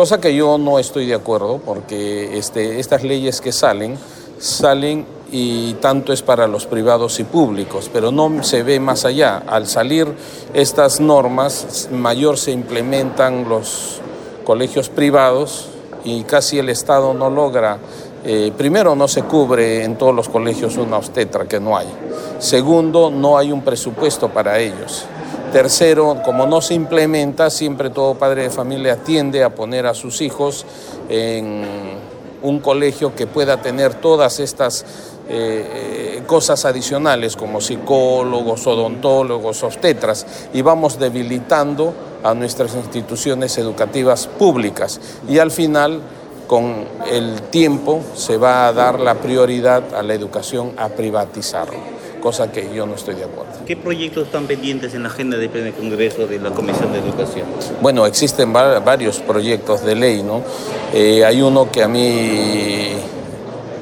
cosa 0.00 0.18
que 0.18 0.34
yo 0.34 0.56
no 0.56 0.78
estoy 0.78 1.04
de 1.04 1.12
acuerdo 1.12 1.60
porque 1.62 2.38
este, 2.38 2.80
estas 2.80 3.02
leyes 3.02 3.42
que 3.42 3.52
salen, 3.52 3.98
salen 4.38 5.04
y 5.30 5.74
tanto 5.74 6.14
es 6.14 6.22
para 6.22 6.46
los 6.46 6.64
privados 6.64 7.20
y 7.20 7.24
públicos, 7.24 7.90
pero 7.92 8.10
no 8.10 8.42
se 8.42 8.62
ve 8.62 8.80
más 8.80 9.04
allá. 9.04 9.42
Al 9.46 9.66
salir 9.66 10.08
estas 10.54 11.00
normas, 11.00 11.90
mayor 11.92 12.38
se 12.38 12.50
implementan 12.50 13.46
los 13.46 14.00
colegios 14.42 14.88
privados 14.88 15.68
y 16.02 16.22
casi 16.22 16.58
el 16.58 16.70
Estado 16.70 17.12
no 17.12 17.28
logra, 17.28 17.76
eh, 18.24 18.52
primero 18.56 18.96
no 18.96 19.06
se 19.06 19.24
cubre 19.24 19.84
en 19.84 19.96
todos 19.96 20.14
los 20.14 20.30
colegios 20.30 20.78
una 20.78 20.96
obstetra, 20.96 21.44
que 21.44 21.60
no 21.60 21.76
hay. 21.76 21.88
Segundo, 22.38 23.10
no 23.10 23.36
hay 23.36 23.52
un 23.52 23.60
presupuesto 23.60 24.30
para 24.30 24.60
ellos. 24.60 25.04
Tercero, 25.52 26.22
como 26.24 26.46
no 26.46 26.60
se 26.60 26.74
implementa, 26.74 27.50
siempre 27.50 27.90
todo 27.90 28.14
padre 28.14 28.44
de 28.44 28.50
familia 28.50 28.96
tiende 28.96 29.42
a 29.42 29.52
poner 29.52 29.86
a 29.86 29.94
sus 29.94 30.20
hijos 30.20 30.64
en 31.08 31.64
un 32.42 32.60
colegio 32.60 33.14
que 33.16 33.26
pueda 33.26 33.60
tener 33.60 33.94
todas 33.94 34.38
estas 34.38 34.84
eh, 35.28 36.22
cosas 36.26 36.64
adicionales 36.64 37.34
como 37.34 37.60
psicólogos, 37.60 38.64
odontólogos, 38.66 39.62
obstetras 39.64 40.24
y 40.54 40.62
vamos 40.62 41.00
debilitando 41.00 41.94
a 42.22 42.32
nuestras 42.32 42.74
instituciones 42.76 43.58
educativas 43.58 44.28
públicas. 44.28 45.00
Y 45.28 45.38
al 45.38 45.50
final 45.50 46.00
con 46.46 46.84
el 47.10 47.42
tiempo 47.42 48.02
se 48.14 48.36
va 48.36 48.68
a 48.68 48.72
dar 48.72 49.00
la 49.00 49.16
prioridad 49.16 49.94
a 49.96 50.02
la 50.02 50.14
educación 50.14 50.72
a 50.76 50.88
privatizarlo 50.90 51.99
cosa 52.20 52.52
que 52.52 52.72
yo 52.74 52.86
no 52.86 52.94
estoy 52.94 53.16
de 53.16 53.24
acuerdo. 53.24 53.52
¿Qué 53.66 53.76
proyectos 53.76 54.26
están 54.26 54.46
pendientes 54.46 54.94
en 54.94 55.02
la 55.02 55.08
agenda 55.08 55.36
del 55.36 55.48
Pleno 55.48 55.72
Congreso 55.76 56.26
de 56.26 56.38
la 56.38 56.50
Comisión 56.50 56.92
de 56.92 56.98
Educación? 56.98 57.46
Bueno, 57.80 58.06
existen 58.06 58.52
varios 58.52 59.18
proyectos 59.20 59.84
de 59.84 59.94
ley, 59.94 60.22
¿no? 60.22 60.42
Eh, 60.92 61.24
hay 61.24 61.42
uno 61.42 61.70
que 61.70 61.82
a 61.82 61.88
mí 61.88 62.92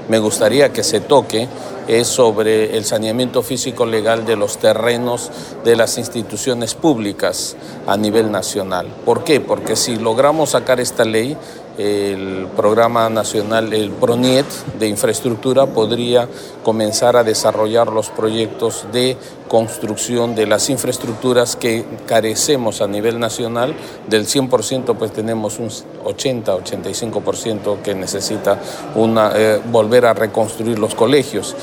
me 0.08 0.18
gustaría 0.18 0.72
que 0.72 0.82
se 0.82 1.00
toque, 1.00 1.48
es 1.86 2.06
sobre 2.06 2.76
el 2.76 2.84
saneamiento 2.84 3.42
físico 3.42 3.86
legal 3.86 4.26
de 4.26 4.36
los 4.36 4.58
terrenos 4.58 5.30
de 5.64 5.74
las 5.74 5.96
instituciones 5.96 6.74
públicas 6.74 7.56
a 7.86 7.96
nivel 7.96 8.30
nacional. 8.30 8.86
¿Por 9.06 9.24
qué? 9.24 9.40
Porque 9.40 9.74
si 9.74 9.96
logramos 9.96 10.50
sacar 10.50 10.80
esta 10.80 11.06
ley, 11.06 11.36
el 11.78 12.48
programa 12.56 13.08
nacional, 13.08 13.72
el 13.72 13.92
PRONIET 13.92 14.46
de 14.78 14.88
infraestructura, 14.88 15.66
podría 15.66 16.28
comenzar 16.64 17.16
a 17.16 17.22
desarrollar 17.22 17.92
los 17.92 18.10
proyectos 18.10 18.86
de 18.92 19.16
construcción 19.48 20.34
de 20.34 20.46
las 20.46 20.68
infraestructuras 20.70 21.54
que 21.56 21.84
carecemos 22.06 22.80
a 22.80 22.88
nivel 22.88 23.20
nacional. 23.20 23.74
Del 24.08 24.26
100% 24.26 24.96
pues 24.96 25.12
tenemos 25.12 25.58
un 25.58 25.68
80-85% 25.68 27.82
que 27.82 27.94
necesita 27.94 28.58
una, 28.96 29.32
eh, 29.34 29.60
volver 29.70 30.06
a 30.06 30.14
reconstruir 30.14 30.78
los 30.78 30.94
colegios. 30.94 31.54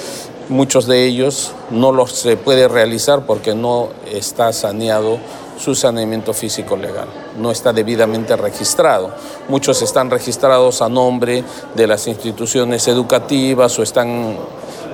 Muchos 0.47 0.86
de 0.86 1.06
ellos 1.06 1.54
no 1.71 1.91
los 1.91 2.12
se 2.12 2.38
puede 2.38 2.67
realizar 2.67 3.25
porque 3.25 3.56
no 3.56 3.89
está 4.12 4.54
saneado 4.54 5.17
su 5.58 5.76
saneamiento 5.76 6.34
físico 6.34 6.76
legal. 6.76 7.08
No 7.39 7.52
está 7.52 7.74
debidamente 7.74 8.36
registrado. 8.36 9.13
Muchos 9.48 9.82
están 9.82 10.10
registrados 10.10 10.82
a 10.82 10.89
nombre 10.89 11.44
de 11.76 11.88
las 11.88 12.08
instituciones 12.08 12.88
educativas 12.88 13.78
o 13.80 13.84
están 13.84 14.38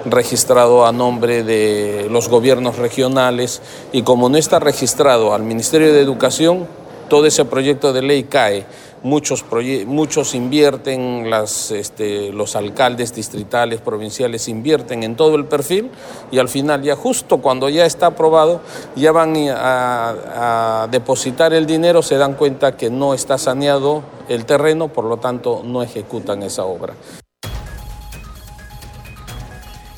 registrados 0.05 0.87
a 0.87 0.91
nombre 0.91 1.43
de 1.43 2.07
los 2.09 2.27
gobiernos 2.27 2.77
regionales 2.77 3.61
y 3.91 4.01
como 4.01 4.29
no 4.29 4.37
está 4.37 4.59
registrado 4.59 5.33
al 5.33 5.43
Ministerio 5.43 5.93
de 5.93 6.01
Educación, 6.01 6.67
todo 7.11 7.25
ese 7.25 7.43
proyecto 7.43 7.91
de 7.91 8.01
ley 8.01 8.23
cae 8.23 8.65
muchos, 9.03 9.43
muchos 9.85 10.33
invierten, 10.33 11.29
este, 11.71 12.31
los 12.31 12.55
alcaldes 12.55 13.13
distritales, 13.13 13.81
provinciales 13.81 14.47
invierten 14.47 15.03
en 15.03 15.17
todo 15.17 15.35
el 15.35 15.43
perfil 15.43 15.91
y 16.31 16.39
al 16.39 16.47
final 16.47 16.83
ya 16.83 16.95
justo 16.95 17.39
cuando 17.39 17.67
ya 17.67 17.85
está 17.85 18.05
aprobado, 18.05 18.61
ya 18.95 19.11
van 19.11 19.33
a 19.49 20.87
depositar 20.89 21.51
el 21.51 21.65
dinero, 21.65 22.01
se 22.01 22.15
dan 22.15 22.35
cuenta 22.35 22.77
que 22.77 22.89
no 22.89 23.13
está 23.13 23.37
saneado 23.37 24.03
el 24.29 24.45
terreno, 24.45 24.87
por 24.87 25.03
lo 25.03 25.17
tanto 25.17 25.63
no 25.65 25.83
ejecutan 25.83 26.43
esa 26.43 26.63
obra. 26.63 26.93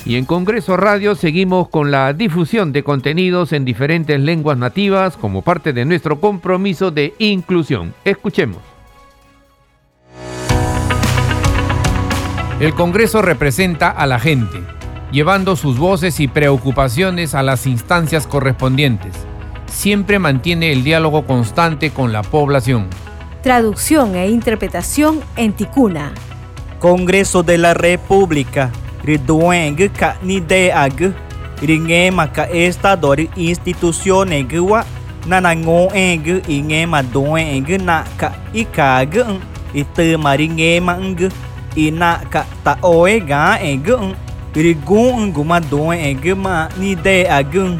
Y 0.06 0.18
en 0.18 0.26
Congreso 0.26 0.76
Radio 0.76 1.16
seguimos 1.16 1.70
con 1.70 1.90
la 1.90 2.12
difusión 2.12 2.74
de 2.74 2.84
contenidos 2.84 3.54
en 3.54 3.64
diferentes 3.64 4.20
lenguas 4.20 4.58
nativas 4.58 5.16
como 5.16 5.42
parte 5.42 5.72
de 5.72 5.86
nuestro 5.86 6.20
compromiso 6.20 6.92
de 6.92 7.14
inclusión. 7.20 7.94
Escuchemos. 8.04 8.60
El 12.60 12.74
Congreso 12.74 13.22
representa 13.22 13.90
a 13.90 14.06
la 14.06 14.20
gente, 14.20 14.62
llevando 15.12 15.56
sus 15.56 15.78
voces 15.78 16.20
y 16.20 16.28
preocupaciones 16.28 17.34
a 17.34 17.42
las 17.42 17.66
instancias 17.66 18.28
correspondientes. 18.28 19.14
Siempre 19.68 20.20
mantiene 20.20 20.72
el 20.72 20.84
diálogo 20.84 21.26
constante 21.26 21.92
con 21.92 22.12
la 22.12 22.24
población. 22.24 22.88
Traducción 23.42 24.16
e 24.16 24.30
interpretación 24.30 25.22
en 25.36 25.54
ticuna. 25.54 26.14
Congreso 26.80 27.42
de 27.42 27.58
la 27.58 27.74
República. 27.74 28.72
Ridueng 29.04 29.76
ka 29.92 30.16
nideag. 30.24 31.12
Ringema 31.64 32.28
ka 32.28 32.48
estador 32.52 33.20
instituciones 33.36 34.48
wa. 34.60 34.84
Nanangoeng 35.24 36.44
ingema 36.48 37.00
doeng 37.00 37.64
na 37.80 38.04
ka 38.20 38.36
ikag 38.52 39.24
ite 39.72 40.20
maringema 40.20 41.00
ng 41.00 41.32
ina 41.80 42.22
ka 42.28 42.44
taoe 42.62 43.24
ga 43.24 43.56
eng 43.58 44.14
rigun 44.54 45.32
gumadon 45.32 45.96
eng 45.96 46.22
ma 46.36 46.68
nideag 46.76 47.80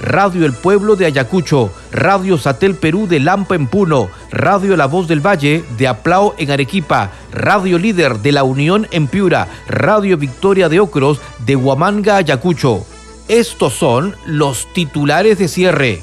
Radio 0.00 0.46
El 0.46 0.54
Pueblo 0.54 0.96
de 0.96 1.06
Ayacucho, 1.06 1.70
Radio 1.92 2.38
Satel 2.38 2.74
Perú 2.74 3.06
de 3.06 3.20
Lampa 3.20 3.54
en 3.54 3.66
Puno, 3.66 4.08
Radio 4.30 4.76
La 4.76 4.86
Voz 4.86 5.06
del 5.08 5.24
Valle 5.24 5.62
de 5.76 5.88
Aplao 5.88 6.34
en 6.38 6.50
Arequipa, 6.50 7.10
Radio 7.32 7.78
Líder 7.78 8.18
de 8.18 8.32
La 8.32 8.42
Unión 8.42 8.86
en 8.92 9.08
Piura, 9.08 9.46
Radio 9.68 10.16
Victoria 10.16 10.68
de 10.70 10.80
Ocros 10.80 11.20
de 11.44 11.54
Huamanga, 11.54 12.16
Ayacucho. 12.16 12.86
Estos 13.28 13.74
son 13.74 14.16
los 14.24 14.66
titulares 14.72 15.38
de 15.38 15.48
cierre. 15.48 16.02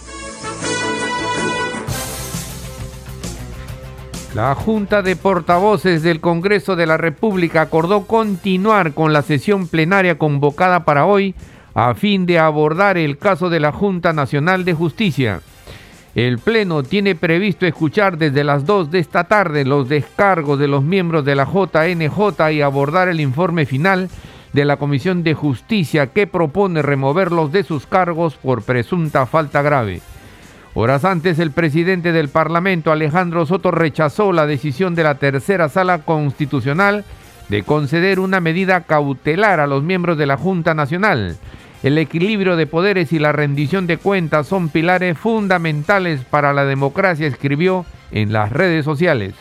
La 4.36 4.54
Junta 4.54 5.02
de 5.02 5.16
Portavoces 5.16 6.04
del 6.04 6.22
Congreso 6.22 6.76
de 6.76 6.86
la 6.86 6.98
República 6.98 7.62
acordó 7.62 8.06
continuar 8.06 8.94
con 8.94 9.12
la 9.12 9.24
sesión 9.24 9.68
plenaria 9.68 10.20
convocada 10.20 10.86
para 10.86 11.08
hoy 11.08 11.34
a 11.78 11.94
fin 11.94 12.26
de 12.26 12.40
abordar 12.40 12.98
el 12.98 13.20
caso 13.20 13.52
de 13.52 13.60
la 13.60 13.72
Junta 13.72 14.12
Nacional 14.12 14.66
de 14.66 14.74
Justicia. 14.74 15.42
El 16.16 16.40
Pleno 16.40 16.82
tiene 16.82 17.14
previsto 17.14 17.68
escuchar 17.68 18.18
desde 18.18 18.44
las 18.44 18.66
2 18.66 18.90
de 18.90 18.98
esta 18.98 19.26
tarde 19.26 19.64
los 19.64 19.88
descargos 19.88 20.58
de 20.58 20.68
los 20.68 20.82
miembros 20.82 21.24
de 21.24 21.36
la 21.36 21.46
JNJ 21.46 22.52
y 22.52 22.62
abordar 22.62 23.10
el 23.10 23.22
informe 23.22 23.68
final 23.68 24.10
de 24.54 24.66
la 24.66 24.78
Comisión 24.78 25.22
de 25.22 25.36
Justicia 25.36 26.08
que 26.08 26.26
propone 26.26 26.82
removerlos 26.82 27.52
de 27.52 27.62
sus 27.62 27.86
cargos 27.86 28.38
por 28.38 28.64
presunta 28.64 29.28
falta 29.28 29.62
grave. 29.62 30.02
Horas 30.74 31.06
antes, 31.06 31.38
el 31.38 31.52
presidente 31.52 32.12
del 32.12 32.30
Parlamento, 32.30 32.92
Alejandro 32.92 33.46
Soto, 33.46 33.70
rechazó 33.70 34.32
la 34.32 34.48
decisión 34.48 34.96
de 34.96 35.04
la 35.04 35.20
tercera 35.20 35.70
sala 35.70 36.00
constitucional 36.00 37.06
de 37.50 37.62
conceder 37.62 38.20
una 38.20 38.40
medida 38.40 38.82
cautelar 38.82 39.60
a 39.60 39.68
los 39.68 39.84
miembros 39.84 40.18
de 40.18 40.26
la 40.26 40.38
Junta 40.38 40.74
Nacional. 40.74 41.38
El 41.84 41.98
equilibrio 41.98 42.56
de 42.56 42.66
poderes 42.66 43.14
y 43.14 43.20
la 43.20 43.32
rendición 43.32 43.86
de 43.86 43.98
cuentas 43.98 44.48
son 44.48 44.70
pilares 44.70 45.18
fundamentales 45.18 46.22
para 46.22 46.54
la 46.54 46.66
democracia, 46.66 47.28
escribió 47.28 47.86
en 48.12 48.34
las 48.34 48.52
redes 48.52 48.84
sociales. 48.84 49.36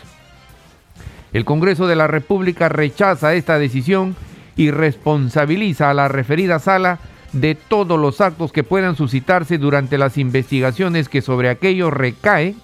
El 1.33 1.45
Congreso 1.45 1.87
de 1.87 1.95
la 1.95 2.07
República 2.07 2.69
rechaza 2.69 3.33
esta 3.33 3.57
decisión 3.57 4.15
y 4.55 4.71
responsabiliza 4.71 5.89
a 5.89 5.93
la 5.93 6.07
referida 6.07 6.59
sala 6.59 6.99
de 7.33 7.55
todos 7.55 7.99
los 7.99 8.21
actos 8.21 8.51
que 8.51 8.63
puedan 8.63 8.95
suscitarse 8.95 9.57
durante 9.57 9.97
las 9.97 10.17
investigaciones 10.17 11.09
que 11.09 11.21
sobre 11.21 11.49
aquello 11.49 11.91
recae 11.91 12.55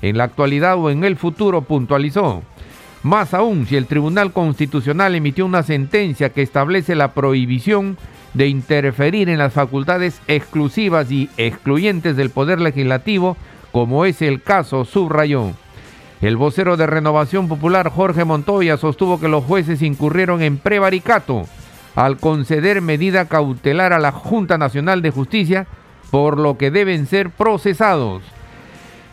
en 0.00 0.16
la 0.16 0.24
actualidad 0.24 0.76
o 0.76 0.90
en 0.90 1.04
el 1.04 1.16
futuro, 1.16 1.62
puntualizó. 1.62 2.42
Más 3.02 3.34
aún, 3.34 3.66
si 3.66 3.76
el 3.76 3.86
Tribunal 3.86 4.32
Constitucional 4.32 5.14
emitió 5.14 5.44
una 5.44 5.62
sentencia 5.62 6.30
que 6.30 6.42
establece 6.42 6.94
la 6.94 7.12
prohibición 7.14 7.96
de 8.34 8.48
interferir 8.48 9.28
en 9.28 9.38
las 9.38 9.52
facultades 9.52 10.20
exclusivas 10.28 11.10
y 11.10 11.30
excluyentes 11.36 12.16
del 12.16 12.30
Poder 12.30 12.60
Legislativo, 12.60 13.36
como 13.72 14.04
es 14.04 14.22
el 14.22 14.42
caso, 14.42 14.84
subrayó. 14.84 15.52
El 16.20 16.36
vocero 16.36 16.76
de 16.76 16.86
Renovación 16.86 17.48
Popular, 17.48 17.90
Jorge 17.90 18.24
Montoya, 18.24 18.76
sostuvo 18.76 19.20
que 19.20 19.28
los 19.28 19.44
jueces 19.44 19.82
incurrieron 19.82 20.42
en 20.42 20.58
prevaricato 20.58 21.46
al 21.94 22.18
conceder 22.18 22.80
medida 22.80 23.26
cautelar 23.26 23.92
a 23.92 23.98
la 23.98 24.12
Junta 24.12 24.58
Nacional 24.58 25.02
de 25.02 25.10
Justicia, 25.10 25.66
por 26.10 26.38
lo 26.38 26.56
que 26.56 26.70
deben 26.70 27.06
ser 27.06 27.30
procesados. 27.30 28.22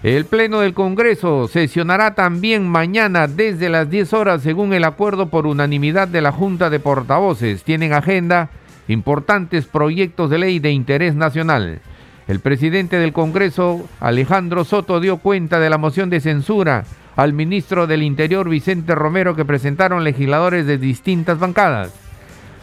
El 0.03 0.25
Pleno 0.25 0.59
del 0.59 0.75
Congreso 0.75 1.47
sesionará 1.47 2.13
también 2.13 2.69
mañana 2.69 3.27
desde 3.27 3.69
las 3.69 3.89
10 3.89 4.13
horas 4.13 4.43
según 4.43 4.71
el 4.73 4.83
acuerdo 4.83 5.29
por 5.29 5.47
unanimidad 5.47 6.07
de 6.07 6.21
la 6.21 6.31
Junta 6.31 6.69
de 6.69 6.79
Portavoces. 6.79 7.63
Tienen 7.63 7.91
agenda 7.91 8.49
importantes 8.87 9.65
proyectos 9.65 10.29
de 10.29 10.37
ley 10.37 10.59
de 10.59 10.71
interés 10.71 11.15
nacional. 11.15 11.79
El 12.27 12.39
presidente 12.39 12.97
del 12.97 13.13
Congreso, 13.13 13.87
Alejandro 13.99 14.63
Soto, 14.63 14.99
dio 14.99 15.17
cuenta 15.17 15.59
de 15.59 15.69
la 15.69 15.77
moción 15.77 16.09
de 16.09 16.19
censura 16.19 16.85
al 17.15 17.33
ministro 17.33 17.87
del 17.87 18.03
Interior, 18.03 18.49
Vicente 18.49 18.95
Romero, 18.95 19.35
que 19.35 19.45
presentaron 19.45 20.03
legisladores 20.03 20.65
de 20.65 20.77
distintas 20.77 21.39
bancadas. 21.39 21.93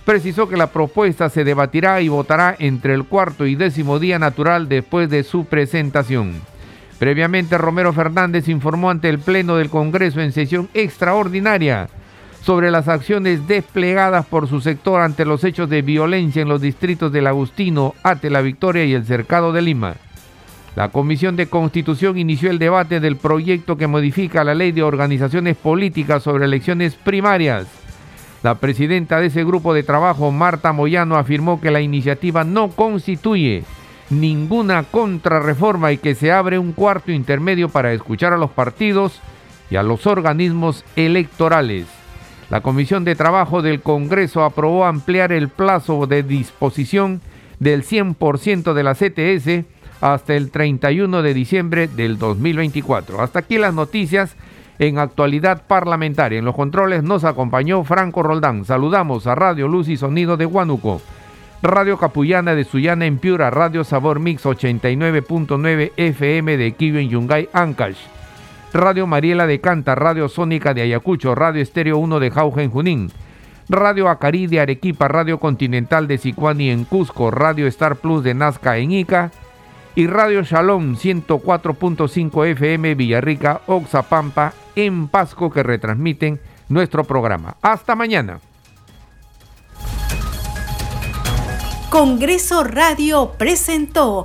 Precisó 0.04 0.48
que 0.48 0.56
la 0.56 0.66
propuesta 0.66 1.28
se 1.30 1.44
debatirá 1.44 2.00
y 2.00 2.08
votará 2.08 2.56
entre 2.58 2.94
el 2.94 3.04
cuarto 3.04 3.46
y 3.46 3.54
décimo 3.54 4.00
día 4.00 4.18
natural 4.18 4.68
después 4.68 5.08
de 5.08 5.22
su 5.22 5.44
presentación. 5.44 6.34
Previamente, 6.98 7.56
Romero 7.56 7.92
Fernández 7.92 8.48
informó 8.48 8.90
ante 8.90 9.08
el 9.08 9.20
Pleno 9.20 9.56
del 9.56 9.70
Congreso 9.70 10.20
en 10.20 10.32
sesión 10.32 10.68
extraordinaria 10.74 11.88
sobre 12.42 12.72
las 12.72 12.88
acciones 12.88 13.46
desplegadas 13.46 14.26
por 14.26 14.48
su 14.48 14.60
sector 14.60 15.00
ante 15.00 15.24
los 15.24 15.44
hechos 15.44 15.70
de 15.70 15.82
violencia 15.82 16.42
en 16.42 16.48
los 16.48 16.60
distritos 16.60 17.12
del 17.12 17.28
Agustino, 17.28 17.94
Ate 18.02 18.30
la 18.30 18.40
Victoria 18.40 18.84
y 18.84 18.94
el 18.94 19.06
Cercado 19.06 19.52
de 19.52 19.62
Lima. 19.62 19.94
La 20.74 20.88
Comisión 20.88 21.36
de 21.36 21.46
Constitución 21.46 22.18
inició 22.18 22.50
el 22.50 22.58
debate 22.58 22.98
del 22.98 23.16
proyecto 23.16 23.76
que 23.76 23.86
modifica 23.86 24.42
la 24.42 24.54
ley 24.54 24.72
de 24.72 24.82
organizaciones 24.82 25.56
políticas 25.56 26.24
sobre 26.24 26.46
elecciones 26.46 26.94
primarias. 26.94 27.66
La 28.42 28.56
presidenta 28.56 29.20
de 29.20 29.26
ese 29.26 29.44
grupo 29.44 29.72
de 29.72 29.84
trabajo, 29.84 30.32
Marta 30.32 30.72
Moyano, 30.72 31.16
afirmó 31.16 31.60
que 31.60 31.70
la 31.70 31.80
iniciativa 31.80 32.42
no 32.42 32.70
constituye 32.70 33.62
ninguna 34.10 34.82
contrarreforma 34.82 35.92
y 35.92 35.98
que 35.98 36.16
se 36.16 36.32
abre 36.32 36.58
un 36.58 36.72
cuarto 36.72 37.12
intermedio 37.12 37.68
para 37.68 37.92
escuchar 37.92 38.32
a 38.32 38.38
los 38.38 38.50
partidos 38.50 39.20
y 39.70 39.76
a 39.76 39.84
los 39.84 40.06
organismos 40.08 40.84
electorales. 40.96 42.01
La 42.52 42.60
Comisión 42.60 43.04
de 43.04 43.14
Trabajo 43.14 43.62
del 43.62 43.80
Congreso 43.80 44.44
aprobó 44.44 44.84
ampliar 44.84 45.32
el 45.32 45.48
plazo 45.48 46.06
de 46.06 46.22
disposición 46.22 47.22
del 47.60 47.82
100% 47.82 48.74
de 48.74 48.82
la 48.82 48.94
CTS 48.94 49.64
hasta 50.02 50.34
el 50.34 50.50
31 50.50 51.22
de 51.22 51.32
diciembre 51.32 51.88
del 51.88 52.18
2024. 52.18 53.22
Hasta 53.22 53.38
aquí 53.38 53.56
las 53.56 53.72
noticias 53.72 54.36
en 54.78 54.98
actualidad 54.98 55.62
parlamentaria. 55.66 56.40
En 56.40 56.44
los 56.44 56.54
controles 56.54 57.02
nos 57.02 57.24
acompañó 57.24 57.84
Franco 57.84 58.22
Roldán. 58.22 58.66
Saludamos 58.66 59.26
a 59.26 59.34
Radio 59.34 59.66
Luz 59.66 59.88
y 59.88 59.96
Sonido 59.96 60.36
de 60.36 60.44
Huánuco, 60.44 61.00
Radio 61.62 61.96
Capullana 61.96 62.54
de 62.54 62.64
Sullana 62.64 63.06
en 63.06 63.16
Piura, 63.16 63.48
Radio 63.48 63.82
Sabor 63.82 64.20
Mix 64.20 64.44
89.9 64.44 65.92
FM 65.96 66.58
de 66.58 66.72
Kiyo 66.72 66.98
en 66.98 67.08
Yungay, 67.08 67.48
Ancash. 67.54 68.21
Radio 68.74 69.06
Mariela 69.06 69.46
de 69.46 69.60
Canta, 69.60 69.94
Radio 69.94 70.28
Sónica 70.28 70.72
de 70.72 70.82
Ayacucho, 70.82 71.34
Radio 71.34 71.60
Estéreo 71.60 71.98
1 71.98 72.20
de 72.20 72.30
Jauja 72.30 72.62
en 72.62 72.70
Junín, 72.70 73.12
Radio 73.68 74.08
Acari 74.08 74.46
de 74.46 74.60
Arequipa, 74.60 75.08
Radio 75.08 75.38
Continental 75.38 76.08
de 76.08 76.16
Sicuani 76.16 76.70
en 76.70 76.84
Cusco, 76.84 77.30
Radio 77.30 77.66
Star 77.66 77.96
Plus 77.96 78.24
de 78.24 78.32
Nazca 78.32 78.78
en 78.78 78.92
Ica 78.92 79.30
y 79.94 80.06
Radio 80.06 80.42
Shalom 80.42 80.96
104.5 80.96 82.46
FM 82.46 82.94
Villarrica, 82.94 83.60
Oxapampa 83.66 84.54
en 84.74 85.08
Pasco 85.08 85.50
que 85.50 85.62
retransmiten 85.62 86.40
nuestro 86.70 87.04
programa. 87.04 87.56
Hasta 87.60 87.94
mañana. 87.94 88.40
Congreso 91.92 92.64
Radio 92.64 93.32
presentó 93.36 94.24